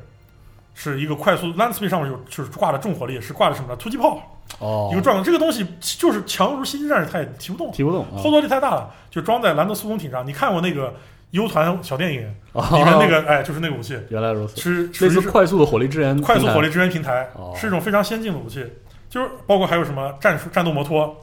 [0.76, 3.76] 是一个快速 Land Speed 上面有就是挂的重火力，是挂的什么呢？
[3.78, 4.22] 突击炮，
[4.60, 8.18] 哦，一个撞的这个东西就是强如星际战士，它也提不动，提不动啊。
[8.18, 10.26] 后，坐力太大了，就装在兰德速风艇上。
[10.26, 10.94] 你看过那个
[11.32, 12.64] U 团小电影哦。
[12.74, 18.64] 里面那个，哎，就是那个武器，原来如此，是属类似快速的火力支援，快速火力支援平台哦，是一种非常先进的武器。
[19.10, 21.14] 就是包括还有什么战术战斗摩托，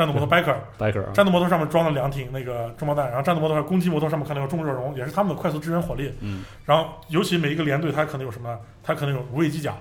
[0.00, 1.10] 战斗摩托 biker，biker 啊。
[1.12, 6.10] 战斗摩托上面装了两挺那个重炮弹，然后战斗摩托还有攻击摩托上面可能有重热熔，也是他们的快速支援火力。
[6.20, 6.42] 嗯。
[6.64, 9.74] 然后尤其每一个连队它可能有什么，它可能有无畏机甲，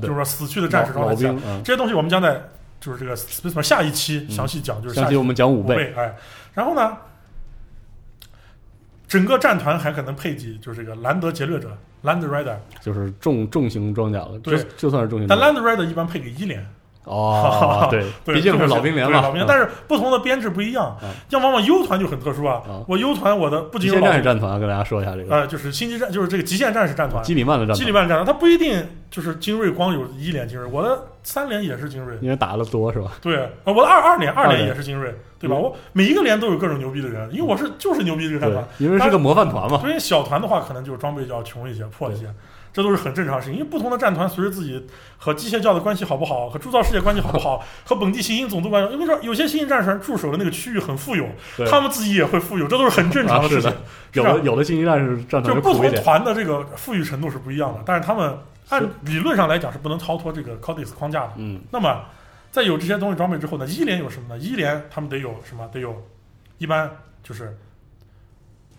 [0.00, 2.42] 就是，说死去的战士装老的机甲这些东西我们将在
[2.80, 6.16] 就是这个 Space 下一期详细讲，就是下一期我们讲五倍，哎，
[6.54, 6.96] 然后呢，
[9.06, 14.56] 整个战团还可能配给就是这个兰德劫掠者 Land Rider，就是重重型装甲了，对。
[14.56, 16.64] 就就算是重型但，Land Rider 一般配给一连，
[17.06, 27.22] 哦， 对，对，毕竟是老兵连嘛，老兵，嗯但是不同的编制不一样嗯，像往往 U 团就很特殊啊啊，我 U 团我的不仅有老兵，战士战团，跟大家说一下这个呃，就是星际战，就是这个极限战士战团。
[27.22, 33.12] 基里曼的战团，基里曼战团，它不一定就是精锐光有一连精锐，我的三连也是精锐，因为打的多是吧？
[33.22, 35.54] 对，呃我的二二连二连也是精锐，对吧？
[35.56, 42.26] 嗯我每一个连都有各种牛逼的人，因为我是就是牛逼这个战团。，因为是个模范团嘛，所以小团的话，可能就是装备就要穷一些、破一些，
[42.76, 43.58] 这都是很正常的事情。
[43.58, 51.26] 因为不同的战团随着自己和机械教的关系好不好，和铸造世界关系好不好，和本地行星总督关系，因为说有些新兴战士驻守的那个区域很富有，
[51.70, 53.72] 他们自己也会富有，这都是很正常的事情。
[54.12, 61.32] 有的有的星际战士战团就不同团的这个富裕程度是不一样的，但是他们按理论上来讲是不能超脱这个 Codex 框架的。
[61.36, 62.04] 嗯，那么，
[62.50, 64.38] 在有这些东西装备之后呢，一连有什么呢？
[64.38, 65.66] 一连他们得有什么？
[65.72, 65.94] 得有，
[66.58, 66.90] 一般
[67.22, 67.56] 就是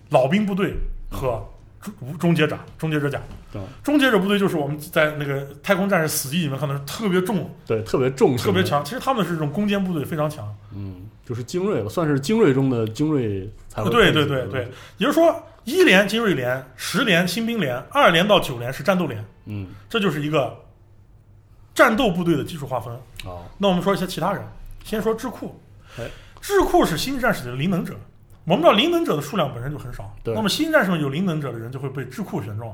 [0.09, 0.75] 老兵部队
[1.09, 1.43] 和
[1.79, 3.21] 终终结者、终结者甲
[3.57, 3.65] 对。
[3.83, 8.83] 终结者部队就是我们在那个太空战士死地里面看到是特别重、对，特别重，特别强。
[8.85, 10.47] 其实他们是这种攻坚部队，非常强。
[10.73, 20.55] 嗯，就是精锐了，算是精锐中的精锐才会对对对对，也就是说，一连精锐连、十连新兵连、二连到九连是战斗连，嗯，这就是一个
[21.73, 22.93] 战斗部队的基础划分。
[23.25, 24.41] 哦，那我们说一些其他人，
[24.83, 25.59] 先说智库
[25.99, 26.09] 哎。
[26.39, 27.93] 智库是星际战士的灵能者。
[28.45, 32.73] 我们知道灵能者的数量本身就很少，对那么星际战士们有灵能者的人就会被智库选中，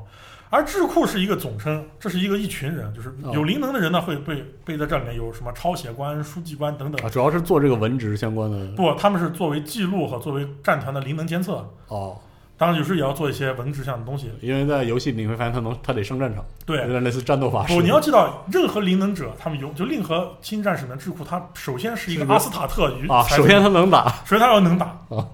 [0.50, 3.32] 而智库是一个总称，这是一个一群人，就是哦。
[3.34, 7.04] 有灵能的人呢会被被在这里面有什么抄写官、书记官等等。
[7.04, 7.10] 啊，。
[7.10, 8.66] 主要是做这个文职相关的。
[8.76, 12.16] 不，他们是作为记录和作为战团的灵能监测，哦，
[12.56, 14.30] 当然有时也要做一些文职上的东西。
[14.40, 16.78] 因为在游戏里你会发现他能他得上战场，对。
[16.82, 17.74] 有，点类似战斗法师。
[17.74, 25.26] 不，你要知道，任何灵能者他们有就令和新战士的智库，他首先是一个个阿斯塔特与啊，首先他能打， 首先他要能打啊，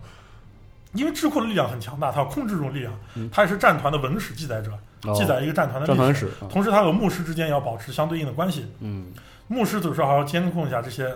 [0.95, 4.79] 因为智库的力量很强大，他要控制这种力量嗯，他也是战团的文史记载者，哦
[5.15, 6.29] 记载一个战团的战团历史。
[6.49, 8.67] 同时，他和牧师之间也要保持相对应的关系。
[8.81, 9.07] 嗯，
[9.49, 11.11] 牧师有时候还要监控一下这些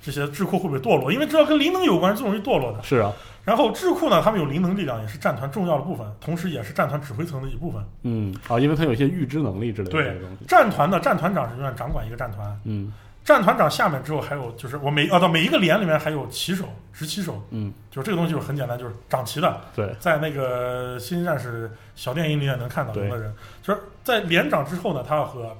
[0.00, 2.82] 这些智库会不会堕落，因为这要跟灵能有关，是最容易堕落的。
[2.82, 3.12] 是啊，
[3.44, 7.82] 然后智库呢，他们有灵能力量，也是战团重要的部分，同时也是战团指挥层的一部分。
[8.02, 12.92] 嗯，啊，因为他有一些预知能力之类的对战团的战团长是永远掌管一个战团，嗯
[13.26, 19.60] 战团长下面之后还有就是我每啊到每一个连里面还有旗手、执旗手，嗯，就这个东西就是很简单，就是掌旗的。
[19.74, 25.56] 对，在那个《新战士》小电影里面能看到对有的人，就是在连长之后呢，他要和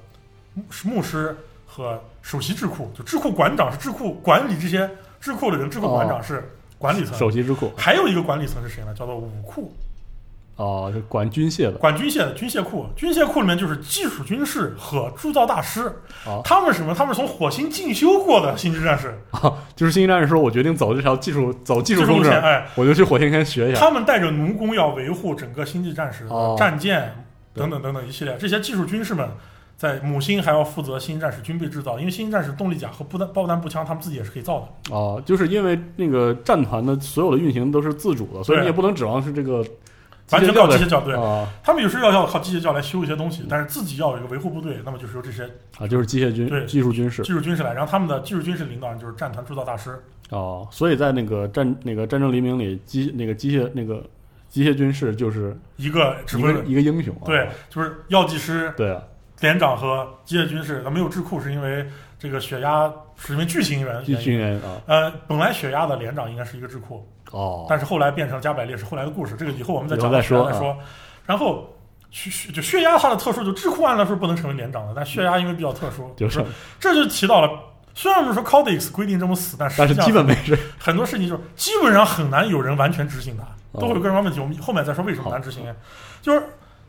[0.54, 1.36] 牧牧师
[1.66, 4.88] 和首席智库，就智库馆长是智库管理这些
[5.20, 6.48] 智库的人，智库馆长是
[6.78, 7.18] 管理层。
[7.18, 8.94] 首席智库，还有一个管理层是谁呢？
[8.94, 9.74] 叫做武库，
[10.57, 12.86] 哦，就管军械的，管军械的军械库。
[12.96, 15.92] 军械库里面就是技术军事和铸造大师，
[16.26, 16.94] 哦，他们什么？
[16.94, 19.14] 他们是从火星进修过的星际战士，
[19.74, 23.80] 就是星际战士说，我决定走这条技术走技术路线哎，我就去火星先学一下。
[23.80, 29.28] 他们带着奴工要维护整个星际战士哦的战舰等等等等一系列这些技术军士们。
[29.76, 34.94] 在母星还要负责星际战士军备制造，因为星际战士动力甲和步弹爆弹步枪他们自己也是可以造的。
[34.94, 39.62] 哦，就是因为那个战团的所有的运行都是自主的，所以你也不能指望是这个
[40.30, 41.48] 完全靠机械教对，啊。
[41.62, 45.48] 他们有时候要要靠机械教来修一些东西，但是自己要有一个维护部队，那么就是由这些
[45.78, 47.22] 啊，就是机械军对技术军事。
[47.22, 50.02] 技术军事来，然后他们的技术军事领导人就是战团铸造大师。
[50.30, 54.04] 哦，所以在那个战那个战争黎明里，机那个机械那个
[54.48, 59.00] 机械军事就是一个指挥，一个英雄、啊，对，就是药剂师、对啊，
[59.40, 60.82] 连长和机械军事。
[60.84, 61.86] 那没有智库是因为
[62.18, 64.60] 这个血压是因为剧情原剧原因。
[64.62, 67.06] 啊，呃，本来血压的连长应该是一个智库，
[67.37, 70.76] 哦，但是后来变成加百列是后来的故事，这个以后我们再讲再说啊再说。
[71.26, 71.68] 然后
[72.11, 76.43] 血血就血压它的特殊，就智库按来说不能成为连长的，但血压因为比较特殊，就是，
[76.80, 77.51] 这就提到了。
[77.95, 80.59] 虽然我们说 Codex 规定这么死，但实但是际上基本没事。
[80.78, 84.39] 很多事情就是基本上很难有人完全执行它，哦都会有各种问题。
[84.39, 85.64] 我们后面再说为什么难执行。
[86.20, 86.43] 就是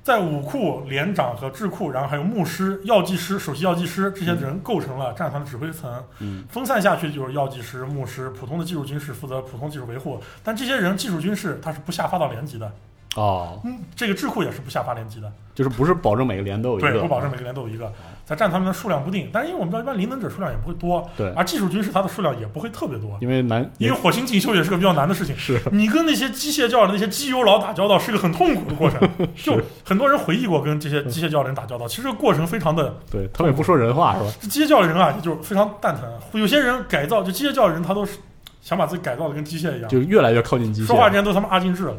[0.07, 6.01] 在武库、连长和智库，然后还有牧师、药剂师、首席药剂师这些人构成了战团的指挥层。
[6.19, 12.71] 嗯，分散下去就是药剂师、牧师、普通的技术军事负责普通技术维护，但这些人技术军事他是不下发到连级的，
[13.17, 17.91] 哦，嗯，这个智库也是不下发连机的，就是不是保证每个连都有一对，个，不保证每个连都有一个，
[18.23, 25.35] 在占他们的数量不定，但是因为我们知道一般灵能者数量也不会多，对，而技术军事它的数量也不会特别多，因为难，因为火星进修也是个比较难的事情。
[25.39, 25.59] 是。
[25.71, 34.31] 你跟那些机械教的那些机油佬打交道是个很痛苦的过程， 就很多人回忆过跟这些机械教的人打交道，其实这个过程非常的，对他们也不说人话是吧？
[34.41, 36.07] 这 机械教的人啊，就是非常蛋疼。
[36.39, 38.19] 有些人改造，就机械教的人他都是
[38.67, 41.95] 想把自己改造的跟机械一样，就越来越靠近机械，说话之前都他妈阿金智了。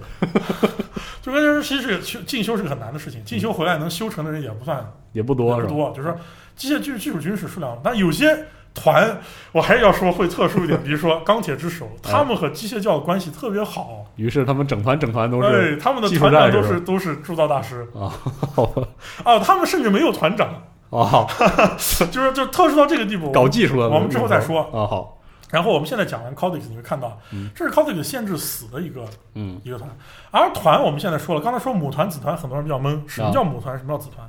[1.23, 4.87] 就跟人其实是进修是个很难的事情，进修回来能修成的人也不算。
[5.12, 6.14] 也不多不多，就是说
[6.57, 8.45] 机械技技术军事数量，但有些
[8.75, 9.19] 团
[9.53, 17.89] 我还是要说会特殊一点， 比如说钢铁之手，他们和机械教的关系特别好，于是他们整团整团都是对，他们的团长都是都是铸造大师。
[17.95, 18.12] 啊，
[18.55, 18.87] 好吧，
[19.25, 20.49] 啊，他们甚至没有团长，
[20.91, 21.27] 啊，
[22.12, 23.33] 就是就特殊到这个地步。
[23.33, 24.61] 搞技术的，我们之后再说。
[24.64, 25.18] 啊，好，
[25.51, 29.61] 然后我们现在讲完 Codex，你会看到嗯，这是 Codex 限制死的一个嗯。
[29.65, 29.89] 一个团，
[30.31, 34.29] 而团我们现在说了，刚才说母团子团，很多人比较懵，什么叫母团，什么叫子团？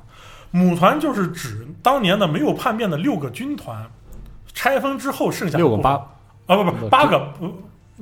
[0.50, 3.84] 母团就是指当年的没有叛变的六个军团
[4.52, 5.92] 拆分之后剩下六个八。
[6.46, 7.48] 啊不不不八个不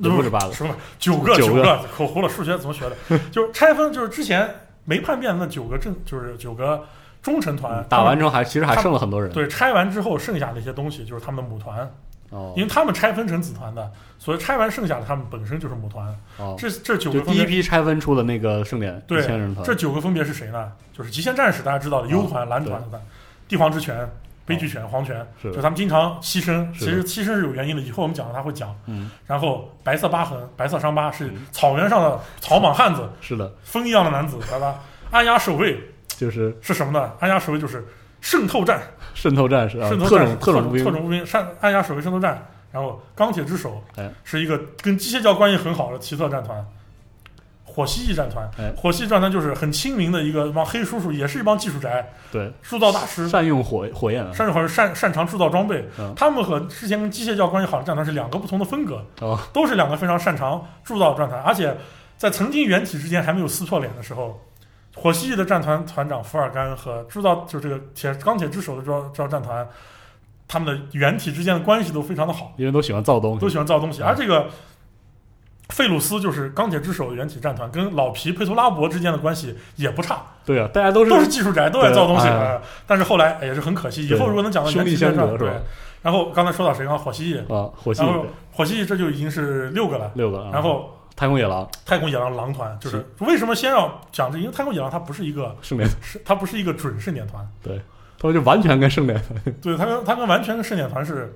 [0.01, 0.51] 不不是八个。
[0.53, 0.73] 什么？
[0.97, 1.79] 九个九个。
[1.95, 3.19] 口胡了，数学怎么学的？
[3.29, 4.49] 就是拆分就是之前
[4.85, 6.83] 没叛变的那九个正就是九个
[7.21, 11.87] 忠臣团打完之后还其实还剩了很多人，对拆完之后剩下那些东西就是他们的母团，
[12.29, 16.07] 哦因为他们拆分成子团的，所以拆完剩下的他们本身就是母团。
[16.37, 20.71] 哦，这这九就个分第一批拆分出的那个盛典对一千人团，这九个分别是谁呢？
[20.93, 23.01] 就是极限战士，大家知道的哦 U 团、蓝团的
[23.47, 24.07] 帝皇之拳、
[24.45, 28.75] 悲剧拳、皇拳，是就他们经常牺牲，其实牺牲是有原因的，以后我们讲他会讲。
[28.85, 34.79] 嗯，然后白色疤痕、白色伤疤是嗯草原上的草莽汉子，是的，风一样的男子，知道吧？
[35.11, 37.11] 按压守卫就是是什么呢？
[37.19, 37.87] 按压守卫就是
[38.21, 38.81] 渗透战，
[39.19, 40.83] 渗透战士渗透战士种特种兵。
[40.83, 42.41] 特种步兵，善安压守卫渗透战。
[42.71, 44.09] 然后钢铁之手哎。
[44.23, 46.65] 是一个跟机械教关系很好的奇特战团，
[47.65, 48.49] 火蜥蜴战团。
[48.57, 52.49] 哎，火蜥蜴战团就是很亲民的一个帮黑叔叔，也是一帮技术宅，对。
[52.61, 55.85] 铸造大师，善用火火焰啊，擅长擅擅长铸造装备。
[55.97, 56.13] 嗯。
[56.15, 59.37] 他们和之前跟机械教关系好的战团是两个不同的风格，哦。
[59.51, 61.75] 都是两个非常擅长铸造的战团，而且
[62.17, 64.39] 在曾经原体之间还没有撕破脸的时候。
[65.01, 69.67] 火蜥蜴的战团团长福尔甘和铸造就这个铁钢铁之手的铸造战团，
[70.47, 74.01] 他们的原体之间的关系都非常的好，因为都喜欢造东西都，喜欢造东西。
[74.01, 74.47] 嗯而这个
[75.69, 82.27] 费鲁斯就是钢铁之手原体战团，跟老皮佩图拉伯之间的关系也不差，对啊，大家都是都是技术宅，都爱造东西。
[82.87, 85.61] 但是后来哎也是很可惜，以后如果能讲到原体战对隔是吧。
[86.01, 86.85] 然后刚才说到谁？
[86.85, 90.11] 刚刚火蜥蜴，啊，火蜥蜴这就已经是六个了。
[90.15, 90.89] 六个啊，然后
[91.19, 94.37] 太空野狼太空野狼狼团就是为什么先要讲这？
[94.37, 97.45] 因为太空野狼它不是一个盛典，是它不是一个准圣殿团，
[98.17, 99.21] 他们就完全跟盛典
[99.61, 101.35] 对它跟它跟完全跟盛典团是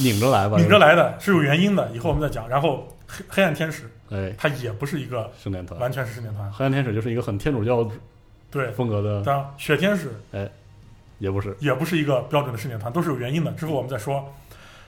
[0.00, 1.88] 拧着来吧，拧着来的，是有原因的。
[1.94, 2.48] 以后我们再讲。
[2.48, 7.88] 然后黑黑暗天使哎，它也不是一个盛典团，完全是盛典团，黑暗天使就是一个很天主教
[8.50, 8.72] 对。
[8.72, 10.50] 风格的，当然，雪天使哎
[11.18, 13.52] 也不是，也不是一个标准的盛典团，都是有原因的。
[13.52, 14.34] 之后我们再说。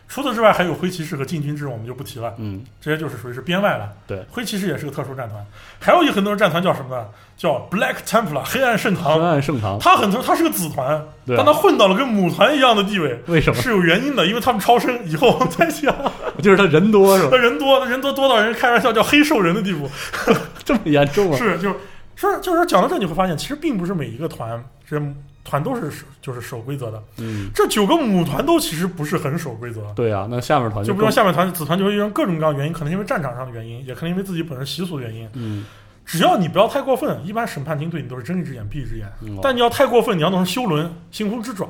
[0.08, 3.88] 除此之外，还有灰骑士和禁军之，我们就不提了，嗯，这些就是属于是编外了。
[4.06, 5.44] 对，灰骑士也是个特殊战团，
[5.80, 7.06] 还有一很多人战团叫什么呢？
[7.36, 9.24] 叫 Black Templar 黑暗圣堂黑。
[9.24, 13.60] 暗圣堂，他很多，他是个子团，但他混到了跟母团一样的地位，为什么？
[13.60, 15.04] 是有原因的，因为他们超生。
[15.04, 15.92] 以后我们再讲。
[16.40, 17.36] 就是他人多是吧他？
[17.36, 19.90] 人多，他人多多到人开玩笑叫黑兽人的地步。
[20.64, 21.36] 这么严重啊？
[21.36, 21.74] 是，就是
[22.14, 25.00] 是就是讲到这，你会发现，其实并不是每一个团这
[25.44, 27.02] 团都是守就是守规则的。
[27.18, 29.82] 嗯，这九个母团都其实不是很守规则。
[29.94, 35.28] 对啊，那下面团更就比如说下面团子团就会因为各种各样的原因，可能因为战场上的原因，也可能因为自己本身习俗的原因。
[35.34, 35.64] 嗯，
[36.06, 39.06] 只要你不要太过分，一般审判庭对你都是睁一只眼闭一只眼。
[39.20, 41.68] 嗯但你要太过分，你要弄成修伦、星空之爪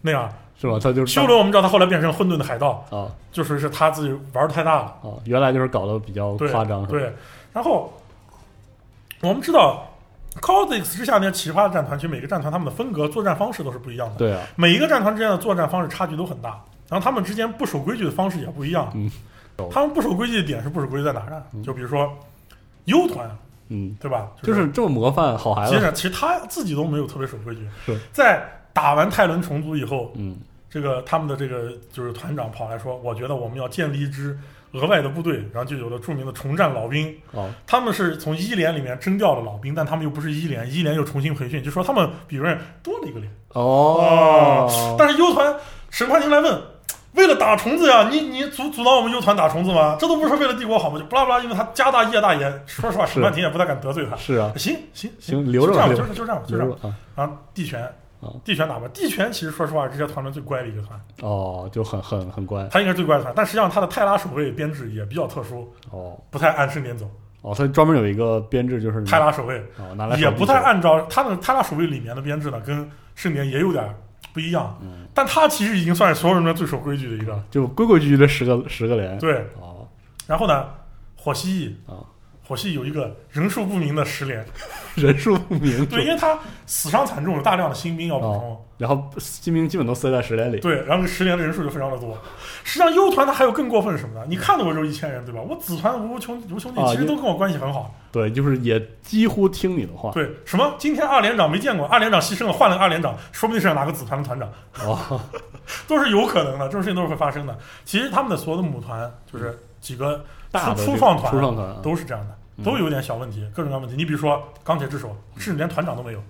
[0.00, 0.32] 那样。
[0.60, 0.78] 是吧？
[0.78, 4.84] 他就是修伦我们知道他后来变成混沌的海盗，啊就是是他自己玩的太大了。
[5.02, 6.86] 啊，原来就是搞得比较夸张？
[6.86, 7.10] 对，
[7.52, 7.90] 然后
[9.22, 9.89] 我们知道
[10.40, 14.16] Codex 之下那些奇葩的战团，其实每个战团他们的风格、作战方式都是不一样的。
[14.16, 18.90] 对啊，每一个战团之间的作战方式差距都很大，然后他们之间不守规矩的方式也不一样。
[18.94, 19.10] 嗯，
[19.70, 21.42] 他们不守规矩的点是不守规矩在哪儿呢？
[21.52, 22.10] 嗯就比如说
[22.84, 23.28] U 团，
[23.68, 24.28] 嗯，对吧？
[24.42, 27.98] 就是这么模范好孩子，其实其实他自己都没有特别守规矩是。
[28.12, 30.36] 在打完泰伦重组以后，嗯，
[30.70, 34.38] 这个他们的这个就是团长跑来说，我觉得我们要建立一支
[34.72, 37.16] 额外的部队，然后就有了著名的重战老兵。
[37.32, 43.30] 哦，他们是从一连里面征调的老兵，但他们又不是一连，一连又重新培训，就说他们比别人多了一个连。
[43.54, 45.54] 哦，但是 U 团
[45.90, 46.62] 审判庭来问，
[47.14, 49.96] 为了打虫子呀，你你阻阻挡我们 U 团打虫子吗？
[49.98, 50.98] 这都不是为了帝国好吗？
[50.98, 54.16] 就不拉不拉，因为他家大业大也，说实话，审判庭也不太敢得罪他。
[54.16, 56.76] 是啊，行行行，留着吧，就就是就这样吧，就这样吧。
[56.82, 67.10] 啊，然后地权啊，地权打吧，地权其实说实话，这些团中最乖的一个团，哦，就很很很乖，他应该是最乖的团，但实际上他的泰拉守卫编制也比较特殊，哦，不太按盛典走。
[67.42, 73.82] 哦，他专门有一个编制，就是泰拉守卫，哦拿来也不太按照他的泰拉守卫里面的编制呢，跟圣典也有点
[74.34, 74.78] 不一样。
[74.82, 77.42] 嗯，但他其实已经算是所有人中最守规矩的一个。
[77.50, 79.18] 就规规矩矩的十个十个连。
[79.18, 79.88] 对，哦。
[80.26, 80.68] 然后呢，
[81.16, 81.90] 火蜥蜴。
[81.90, 82.04] 啊，
[82.50, 84.44] 火系有一个人数不明的十连，
[84.96, 85.86] 人数不明。
[85.86, 86.36] 对，因为他
[86.66, 88.60] 死伤惨重，有大量的新兵要补充。
[88.76, 90.58] 然后新兵基本都塞在十连里。
[90.58, 92.18] 对，然后这十连的人数就非常的多。
[92.64, 94.26] 实际上，U 团他还有更过分是什么呢？
[94.28, 95.40] 你看到我就一千人，对吧？
[95.40, 97.94] 我子团无穷无兄弟啊其实都跟我关系很好。
[98.10, 100.10] 对，就是也几乎听你的话。
[100.10, 104.48] 对，什么今天二连长没见过，二连长牺牲了，换了个二连长，说不定是哪个子团的团长，
[104.84, 105.20] 哦，
[105.86, 107.56] 都是有可能的，这种事情都是会发生的。
[107.84, 113.96] 其实他们的所有的母团就是几个大初创团初创团啊都是这样的，嗯都有点小问题，各种各样问题。
[113.96, 116.22] 你比如说钢铁之手，甚至连团长都没有。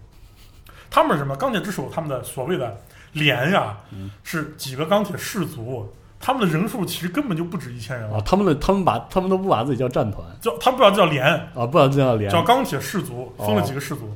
[0.90, 1.36] 他们是什么？
[1.36, 2.76] 钢铁之手他们的所谓的
[3.12, 8.22] 连呀，嗯是几个钢铁氏族，他们的人数其实根本就不止一千人啊，了。
[8.22, 11.24] 他们的他们把他们都不把自己叫战团叫他们不知道叫连，
[11.54, 14.10] 啊，不知道这叫连叫钢铁氏族，分了几个氏族，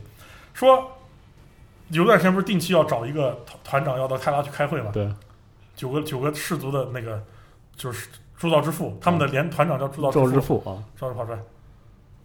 [0.53, 0.91] 说
[1.91, 4.91] 有段时间不是定期要找一个团团长要到泰拉去开会嘛？
[4.93, 5.09] 对，
[5.77, 7.23] 九个九个氏族的那个
[7.77, 11.39] 就是铸造之父，他们的连团长叫铸造周之父，之父啊，稍微跑出来。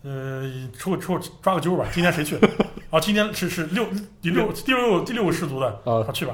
[0.04, 0.44] 呃，
[0.78, 2.38] 抽个抽抓个阄吧，今天谁去？
[2.90, 3.86] 啊，今天是是六
[4.22, 6.04] 第六第六第六个氏族的，啊。
[6.06, 6.34] 他去吧。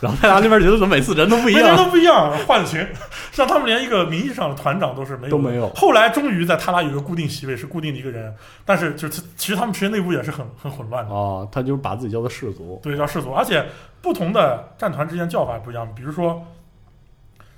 [0.00, 1.62] 然后泰达那边觉得怎么每次人都不一样。
[1.62, 2.86] 每个人都不一样，换群，
[3.34, 5.68] 让他们连一个名义上的团长都是没有都没有。
[5.70, 8.32] 后来终于在泰拉有一个固定席位，是固定的一个人，
[8.64, 11.12] 但是就是其实他们其实内部也是很很混乱的。
[11.12, 12.78] 啊，他就是把自己叫做氏族。
[12.84, 13.66] 对，叫氏族，而且
[14.00, 15.92] 不同的战团之间叫法不一样。
[15.92, 16.46] 比如说，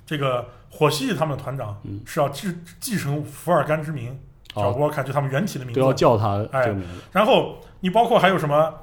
[0.03, 2.01] 这个火蜥蜴他们的团长嗯。
[2.03, 4.19] 是要继继承福尔甘之名，
[4.57, 5.93] 小啊，波看就他们原体的名字都要。
[5.93, 8.73] 叫他哎这个名字然后你包括还有什么？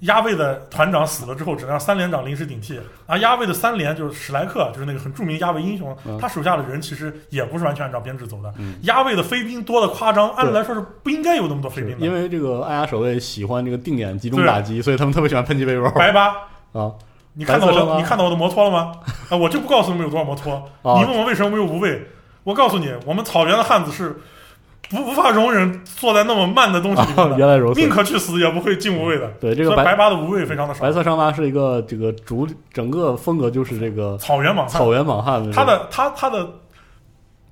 [0.00, 2.78] 压卫的团长死了之后，只能让三连长临时顶替。
[3.06, 8.52] 而压卫的三连就是史莱克，就是那个很著名压卫英雄，嗯他手下的人其实也不是完全按照编制走的。
[8.58, 12.04] 嗯压卫的飞兵多的夸张，按理来说是不应该有那么多飞兵的。
[12.04, 16.28] 因为这个艾雅守卫喜欢这个定点集中打击，所以他们特别喜欢喷气背包白八，
[16.72, 16.92] 啊
[17.32, 18.92] 你看到我的你看到我的摩托了吗？
[19.30, 20.54] 啊，我就不告诉你们有多少摩托。
[20.82, 22.06] 啊你问我为什么没有无畏？
[22.42, 24.20] 我告诉你，我们草原的汉子是
[24.90, 27.88] 不无法容忍坐在那么慢的东西里原来如此宁。
[27.88, 29.28] 可去死也不会进无畏的。
[29.40, 30.92] 对这个白白八的无畏非常的少白。
[30.92, 36.48] 色伤疤是一个这个主整个风格就是这个草原莽汉，草原莽汉的，他的他他的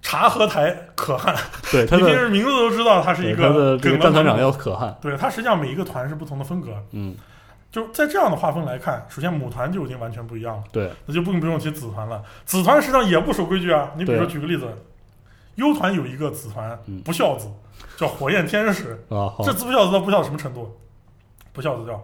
[0.02, 1.34] 察合台可汗，
[1.70, 6.70] 对他的名字都知道他是一个他的这个梗的猛战团长要可汗，对他实际上每一个团是不同的风格。
[6.90, 7.14] 嗯，
[7.70, 10.62] 就在这样的划分来看，首先母团就已经完全不一样了。
[10.72, 12.20] 对，那就更不用提子团了。
[12.44, 13.90] 子团实际上也不守规矩啊。
[13.96, 14.66] 你比如说举个例子
[15.56, 17.48] ，U 团有一个子团嗯不孝子，
[17.96, 19.04] 叫火焰天使。
[19.44, 20.78] 这不孝子到不孝到什么程度？
[21.52, 22.02] 不孝子叫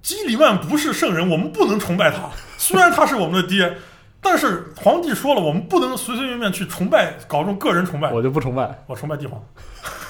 [0.00, 2.30] 基里曼不是圣人，我们不能崇拜他。
[2.56, 3.76] 虽然他是我们的爹，
[4.20, 8.12] 但是皇帝说了，我们不能随随便便去崇拜，搞这种个人崇拜。
[8.12, 9.42] 我就不崇拜，我崇拜帝皇，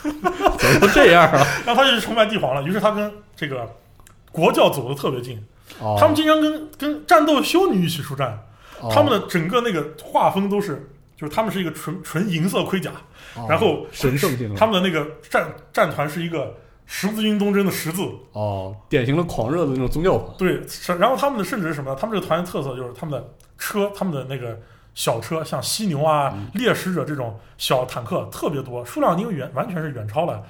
[0.02, 1.44] 怎么都这样啊？
[1.66, 2.62] 然后他就去崇拜帝皇了。
[2.62, 3.74] 于是他跟这个
[4.30, 5.42] 国教走的特别近，
[5.80, 8.38] 哦他们经常跟跟战斗修女一起出战。
[8.80, 12.92] 哦他们的整个那个画风都是，就是他们是一个纯纯银色盔甲，
[13.34, 16.54] 哦然后神圣性他们的那个战战团是一个
[16.86, 18.02] 十字军东征的十字，
[18.32, 21.96] 哦，典型的狂热的那种宗教团，对，是然后他们的甚至是什么呢？
[22.00, 24.56] 他们这个团的特色就是他们的车，他们的那个
[24.94, 30.40] 小车，像犀牛啊、嗯猎食者这种小坦克特别多，数量已经远完全是远超了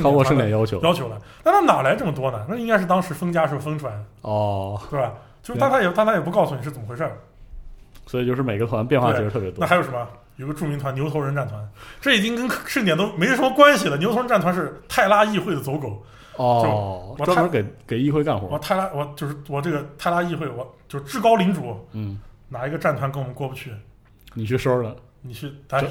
[0.00, 1.18] 超过盛典要求要求了。
[1.44, 2.46] 那他哪来这么多呢？
[2.48, 5.12] 那应该是当时封家时候封出来的，哦，对吧？
[5.42, 7.18] 就是对但他也但他也不告诉你是怎么回事儿。
[8.06, 9.66] 所以就是每个团变化其实特别多那。
[9.66, 10.06] 还有什么？
[10.36, 11.64] 有个著名团牛头人战团，
[12.00, 13.96] 这已经跟盛典都没什么关系了。
[13.98, 16.04] 牛头人战团是泰拉议会的走狗。
[16.36, 23.72] 哦，我专门给给议会干活，我泰拉，我就是我这个泰拉议会，我就是至高领主，嗯，哪一个战团跟我们过不去？
[24.32, 25.86] 你去收拾了，你去来这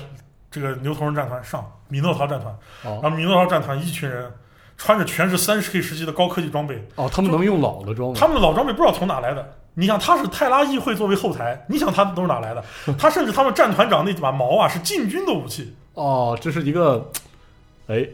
[0.52, 2.54] 这个牛头人战团上米诺陶战团，
[2.84, 4.30] 哦然哦后米诺陶战团一群人
[4.76, 9.56] 穿着全是三十 K 时期的高科技装备，哦，他们能用老的装备，他们的老装备不知道从哪来的。
[9.76, 12.64] 你想，他是泰拉议会作为后台，你想他都是哪来的？
[12.98, 17.10] 他甚至他们战团长那把矛啊是禁军的武器，哦，这是一个
[17.88, 18.06] 哎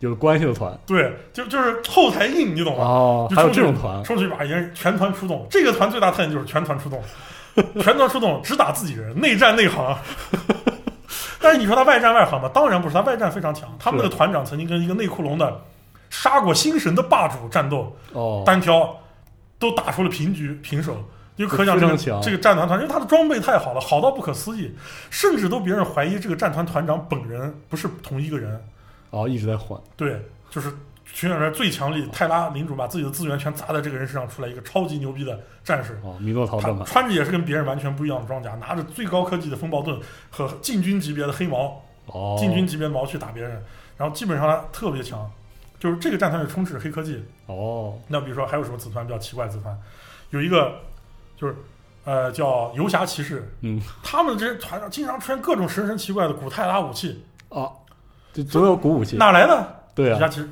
[0.00, 2.84] 有关系的团对，就就是后台硬，你懂吗？
[2.84, 5.46] 哦，还有这种团冲出去把人全团出动。
[5.48, 7.00] 这个团最大特点就是全团出动，
[7.80, 9.96] 全团出动只打自己人，内战内行。
[11.40, 12.50] 但是你说他外战外行吗？
[12.52, 13.68] 当然不是，他外战非常强。
[13.78, 15.60] 他们的团长曾经跟一个内库隆的
[16.10, 18.98] 杀过星神的霸主战斗，哦，单挑
[19.70, 20.96] 都打出了平局平手。
[21.36, 24.72] 就可想这个非常强这个战团团，因为他的装备太好了，好到不可思议，
[25.10, 28.64] 甚至都别人怀疑这个战团团长本人不是同一个人。
[29.10, 30.72] 哦一直在换，对，就是
[31.04, 35.98] 群演员最强力，泰拉领主把自己的资源全砸在这个人身上，出来一个超级牛逼的战士。
[36.04, 39.98] 哦，米诺陶穿着也是跟别人完全不一样的装甲，拿着最高科技的风暴盾
[40.30, 43.60] 和禁军级别的黑矛，哦，禁军级别的毛去打别人，
[43.96, 45.28] 然后基本上他特别强，
[45.84, 47.22] 就是这个战团是充斥黑科技。
[47.44, 49.78] 哦，那比如说还有什么子团比较奇怪的子团，
[50.30, 50.76] 有一个
[51.36, 51.54] 就是
[52.04, 57.68] 呃叫游侠骑士，嗯， 他们这些团上经常出现各种神神奇怪的古泰拉武器，啊，
[58.32, 59.76] 就总有古武器，哪来的？
[59.94, 60.48] 对啊，游侠骑士，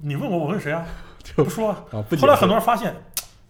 [0.00, 0.82] 你问我，我问谁啊？
[1.22, 1.84] 就不说啊。
[2.18, 2.96] 后来很多人发现，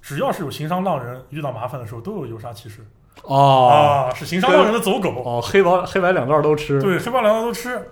[0.02, 2.84] 只要是有行商浪人遇到麻烦的时候，都有游侠骑士
[3.22, 5.22] 哦啊，是行商浪人的走狗。
[5.24, 7.88] 哦，黑白黑白两道都吃，对，黑白两道都吃，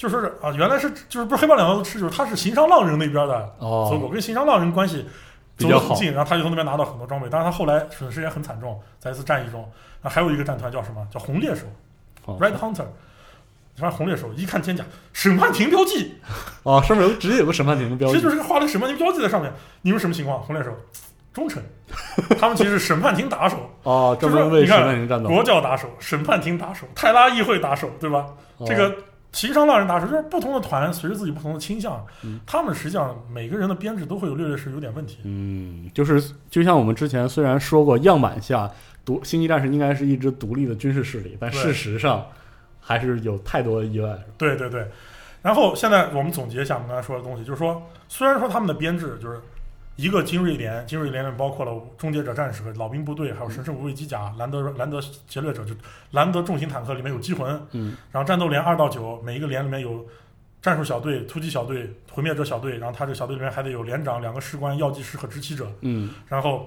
[0.00, 5.06] 就说是啊，原来是就是不是黑豹两道都吃，就是他是行商浪人那边的哦，走狗，跟行商浪人关系
[5.58, 9.70] 走得很近，然后他就从那边拿到很多装备，但是他后来损失也很惨重，在一次战役中，
[10.00, 11.06] 那还有一个战团叫什么？
[11.12, 11.66] 叫红猎手
[12.24, 12.86] 哦 （Red Hunter）。
[13.76, 14.82] 你看红猎手，一看天甲，
[15.12, 16.14] 审判庭标记，
[16.64, 19.52] 啊，上面有直接有个审判庭的标记其实就是画了个审判庭标记在上面。
[19.82, 20.40] 你们什么情况？
[20.40, 20.70] 红猎手
[21.32, 21.62] 忠诚，
[22.38, 28.26] 他们其实是审判庭打手、 啊，专门为审判庭战斗，国教打手、审判庭打手、泰拉议会打手，对吧？
[28.56, 28.94] 哦这个
[29.32, 35.18] 行商浪人打手就是不同的团，随着自己不同的倾向，嗯他们实际上每个人的编制都会有略略是有点问题。
[35.24, 38.70] 嗯，就是就像我们之前虽然说过，样板下
[39.04, 42.26] 独星际战士应该是一支独立的军事势力，但对事实上
[42.80, 44.18] 还是有太多的意外。
[44.36, 44.86] 对对对。
[45.42, 49.40] 然后现在我们总结一下我们刚才说的东西，就是说，虽然说他们的编制就是
[50.00, 54.98] 一个精锐连，精锐连里面包括了终结者战士和老兵部队，还有神圣无畏机甲、兰德兰德
[55.28, 55.74] 劫掠者，就
[56.12, 60.06] 兰德重型坦克里面有机魂，嗯，然后战斗连二到九，每一个连里面有
[60.62, 66.66] 战术小队、突击小队、毁灭者小队，然后他这个小队里面还得有连长、两个士官、药剂师和执旗者，嗯，然后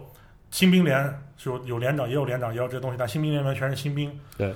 [0.51, 4.15] 新兵连就有有连长，也有连长，也有这些东西，但新兵连里面全是新兵。
[4.37, 4.53] 对，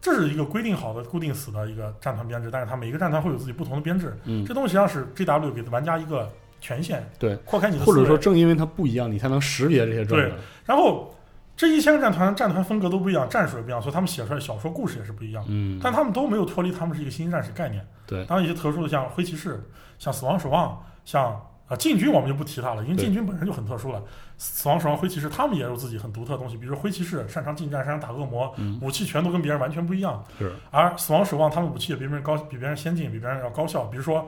[0.00, 4.16] 这是一个规定好的、固定死的一个战团编制，但是它每一个战团会有自己不同的编制。
[4.24, 6.30] 嗯这东西实际上是 GW 给玩家一个
[6.60, 7.84] 权限，对，扩开你的。
[7.84, 10.32] 或者说正因为它不一样，你才能识别这些专门。
[10.64, 11.14] 然后
[11.56, 15.44] 这一千个战团，战团风格都不一样，战术也不一样，所以他们写出来的小说故事也是不一样。
[15.48, 17.86] 嗯，但他们都没有脱离他们是一个新战士概念。
[18.06, 19.62] 对当然一些特殊的像灰骑士、
[19.98, 24.02] 像死亡守望、像啊禁军，我们就不提它了，因为对禁军本身就很特殊了。
[24.38, 30.24] 死亡守望、灰骑士，他们也有自己很独特的东西，比如说灰骑士擅长近战，擅长打恶魔，嗯武器全都跟别人完全不一样。
[30.38, 33.84] 是而死亡守望他们武器也比别人高，比别人先进，比别人要高效。
[33.84, 34.26] 比如说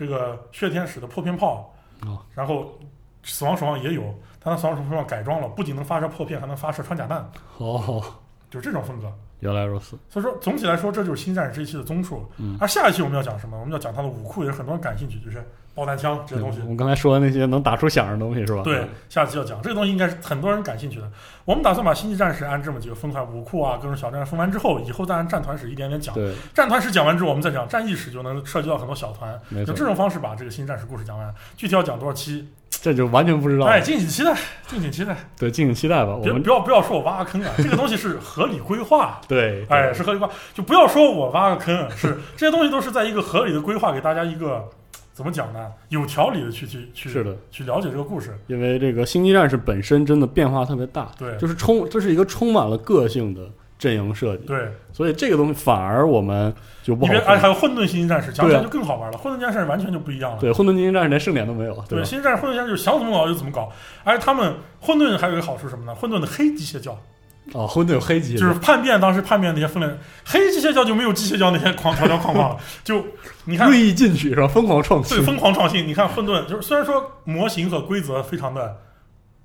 [0.00, 1.70] 这个血天使的破片炮，
[2.06, 2.18] 哦。
[2.34, 2.72] 然后
[3.22, 4.02] 死亡守望也有，
[4.42, 8.02] 但它死亡守望改装了，不仅能发射破片，还能发射穿甲弹，哦，
[8.48, 9.12] 就是这种风格。
[9.40, 9.98] 原来如此。
[10.08, 12.24] 所以说，总体来说，这就是新战士这一期的综述。
[12.38, 13.58] 嗯而下一期我们要讲什么？
[13.58, 15.42] 我们要讲它的武库，也是很多人感兴趣，就是
[15.74, 16.66] 爆弹枪这些东西我。
[16.66, 18.62] 们刚才说的那些能打出响的东西是吧？
[18.62, 21.10] 对，下期要讲这个东西，应该是很多人感兴趣的。
[21.44, 26.14] 我们打算把星际战士按这么几个分块，武库啊，各种小战分完之后，以后再按战团史一点点讲。
[26.14, 29.40] 对，战团史讲完之后，我们再讲战役史，就能涉及到很多小团。
[29.48, 31.34] 没错就这，种方式把这个新战士故事讲完。
[31.56, 32.46] 具体要讲多少期，
[32.82, 33.66] 这就完全不知道。
[33.66, 34.34] 哎，敬请期待，
[34.66, 35.16] 敬请期待。
[35.38, 36.16] 对，敬请期待吧。
[36.16, 39.20] 我们不要不要说我挖个坑啊，这个东西是合理规划。
[39.28, 44.66] 对，哎，是合理规划，就不要说我挖个坑，是这些东西都是在一个合理的规划，给大家一个
[45.12, 45.66] 怎么讲呢？
[45.90, 48.38] 有条理的去去去是的，去了解这个故事。
[48.46, 53.42] 因为这个星际战士本身真的变化特别大，对就是充，这是一个充满了个性的
[53.80, 59.16] 阵营设计，对，所以这个东西反而我们就不好哎，还有混沌星际战士，讲起来就更好玩了。
[59.16, 60.38] 混沌战士完全就不一样了。
[60.38, 62.04] 对，混沌星际战士连盛典都没有，对，吧？
[62.04, 63.72] 星际战士、混沌战士就是想怎么搞就怎么搞，
[64.04, 65.94] 而且他们混沌还有一个好处是什么呢？
[65.94, 66.96] 混沌的黑机械教
[67.54, 72.56] 哦，混沌有黑机，就是叛变，当时叛变那些分裂，黑机械教就没有机械教那些狂条条框框了。
[72.84, 73.02] 就
[73.46, 74.46] 你看，锐意进取是吧？
[74.46, 75.88] 疯狂创新对，疯狂创新。
[75.88, 78.76] 你看混沌，就是虽然说模型和规则非常的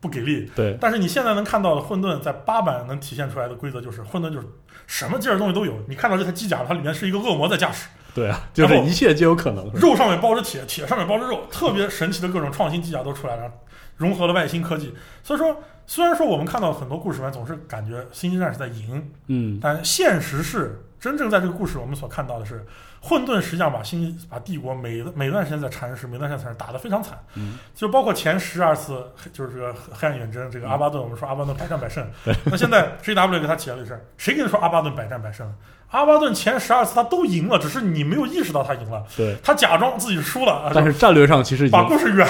[0.05, 4.45] 不给力，对但是你现在能看到的混沌在八版能体现出来的规则就是混沌就是
[4.85, 5.73] 什么劲儿的东西都有。
[5.87, 13.51] 你看到这台机甲，它里面是一个恶魔在驾驶，对啊，就是一切皆有可能，肉上面包着铁，铁上面包着肉，特别神奇的各种创新机甲都出来了，
[13.97, 14.93] 融合了外星科技。
[15.23, 22.65] 所以说，虽然说我们看到很多故事里面总是感觉星际战士在赢，嗯，但现实是真正在这个故事我们所看到的是，
[22.99, 27.15] 混沌实际上把星把帝国每每段时间在蚕食，每段时间在蚕食，打得非常惨。
[27.35, 32.03] 嗯，就包括前十二次，就是这个黑暗远征，这个阿巴顿，我们说阿巴顿百战百胜。
[32.45, 35.47] 那现在 JW 给他起了一事儿，谁跟你说阿巴顿百战百胜？
[35.91, 39.37] 阿巴顿前十二次他都赢了，只是你没有意识到他赢了，对。
[39.43, 42.27] 他假装自己输了，啊但是战略上其实已经把故事圆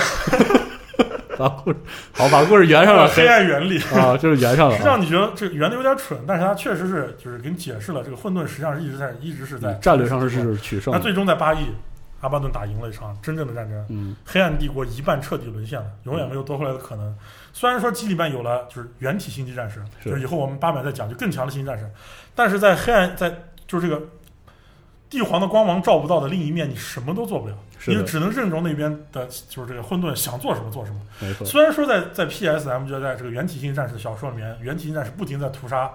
[1.40, 1.78] 把故事
[2.14, 3.80] 好把故事圆上了， 黑暗原理。
[3.94, 4.78] 啊，就是圆上了啊。
[4.78, 11.68] 实际上你觉得这圆的有点蠢，但是他确实是就是给你解释了这个混沌实际上是一直在一直是在嗯战略上是是取胜的，那最终在八亿，
[12.22, 17.16] 阿巴顿打赢了一场真正的战争，嗯，黑暗帝国一半彻底沦陷了，永远没有夺回来的可能。
[17.54, 21.90] 虽然说基里曼有了就是原体星际战士，是就是以后我们八百再讲就更强的星际战士，
[22.34, 23.30] 但是在黑暗在
[23.68, 24.02] 就是这个
[25.10, 27.56] 帝皇的光芒照不到的另一面，你什么都做不了，
[27.88, 31.00] 你只能任由那边的就是这个混沌想做什么做什么。
[31.20, 35.90] 没错，虽然说在在 PSM 就在这个原体星战士小说里面，原体星战士不停在屠杀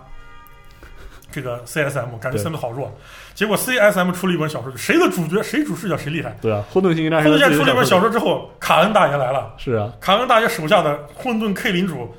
[1.31, 2.93] 这个 CSM，感觉对 CSM 好弱。
[3.35, 6.37] 结果 CSM 出了一本小说，谁的主角谁主视角谁厉害。
[6.43, 9.55] 对啊，混沌星际战士混沌的自己的线出了一本小说说之后，卡恩大爷来了。
[9.57, 12.15] 是啊，卡恩大爷手下的混沌 K 领主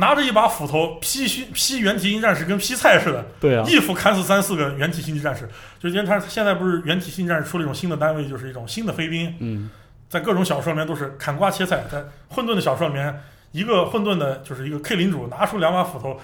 [0.00, 5.48] 拿着一把斧头劈虚劈原体星战士，跟劈菜似的，对啊，一斧砍死三四个原体星际战士。
[5.78, 9.70] 就因为他现在不是原体星际战士出了一种新的单位，就是一种新的飞兵，嗯，
[10.08, 13.14] 在各种小说里面都是砍瓜切菜，在混沌的小说里面，
[13.52, 16.18] 一个混沌的就是一个 K 领主拿出两把斧头，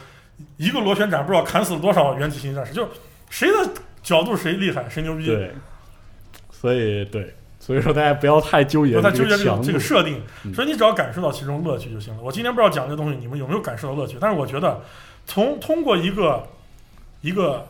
[0.56, 2.88] 一个螺旋斩不知道砍死了多少原体星际战士，就
[3.28, 3.70] 谁的
[4.02, 5.52] 角度谁厉害谁牛逼，对，
[6.50, 7.34] 所以对，
[7.66, 10.54] 所以说大家不要太纠结不要太纠结这个这个设定，嗯。
[10.54, 12.22] 所以你只要感受到其中乐趣就行了。
[12.22, 14.80] 我今天不知道讲这东西你们有没有感受到乐趣，但是我觉得
[15.26, 16.46] 从通过一个
[17.22, 17.66] 一个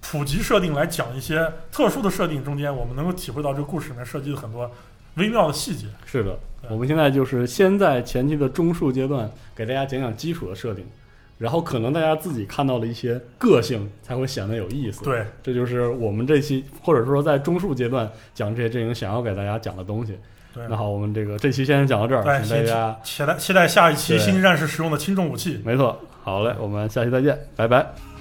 [0.00, 4.70] 普及设定来讲一些特殊的设定中间，我们能够体会到这个故事里面涉及的很多
[5.16, 5.88] 微妙的细节。
[6.06, 6.38] 是的，
[6.70, 10.86] 我们现在就是先在前期的中述阶段给大家讲讲基础的设定，
[11.44, 20.18] 然后可能大家自己看到了一些个性，才会显得有意思。，对，这就是我们这期或者说在中述阶段讲这些阵营想要给大家讲的东西。
[20.54, 25.60] 对那好，我们这个这期先讲到这儿，对请大家期待期待下一期对星际战士使用的轻重武器。
[25.64, 28.13] 没错，好嘞，我们下期再见，拜拜。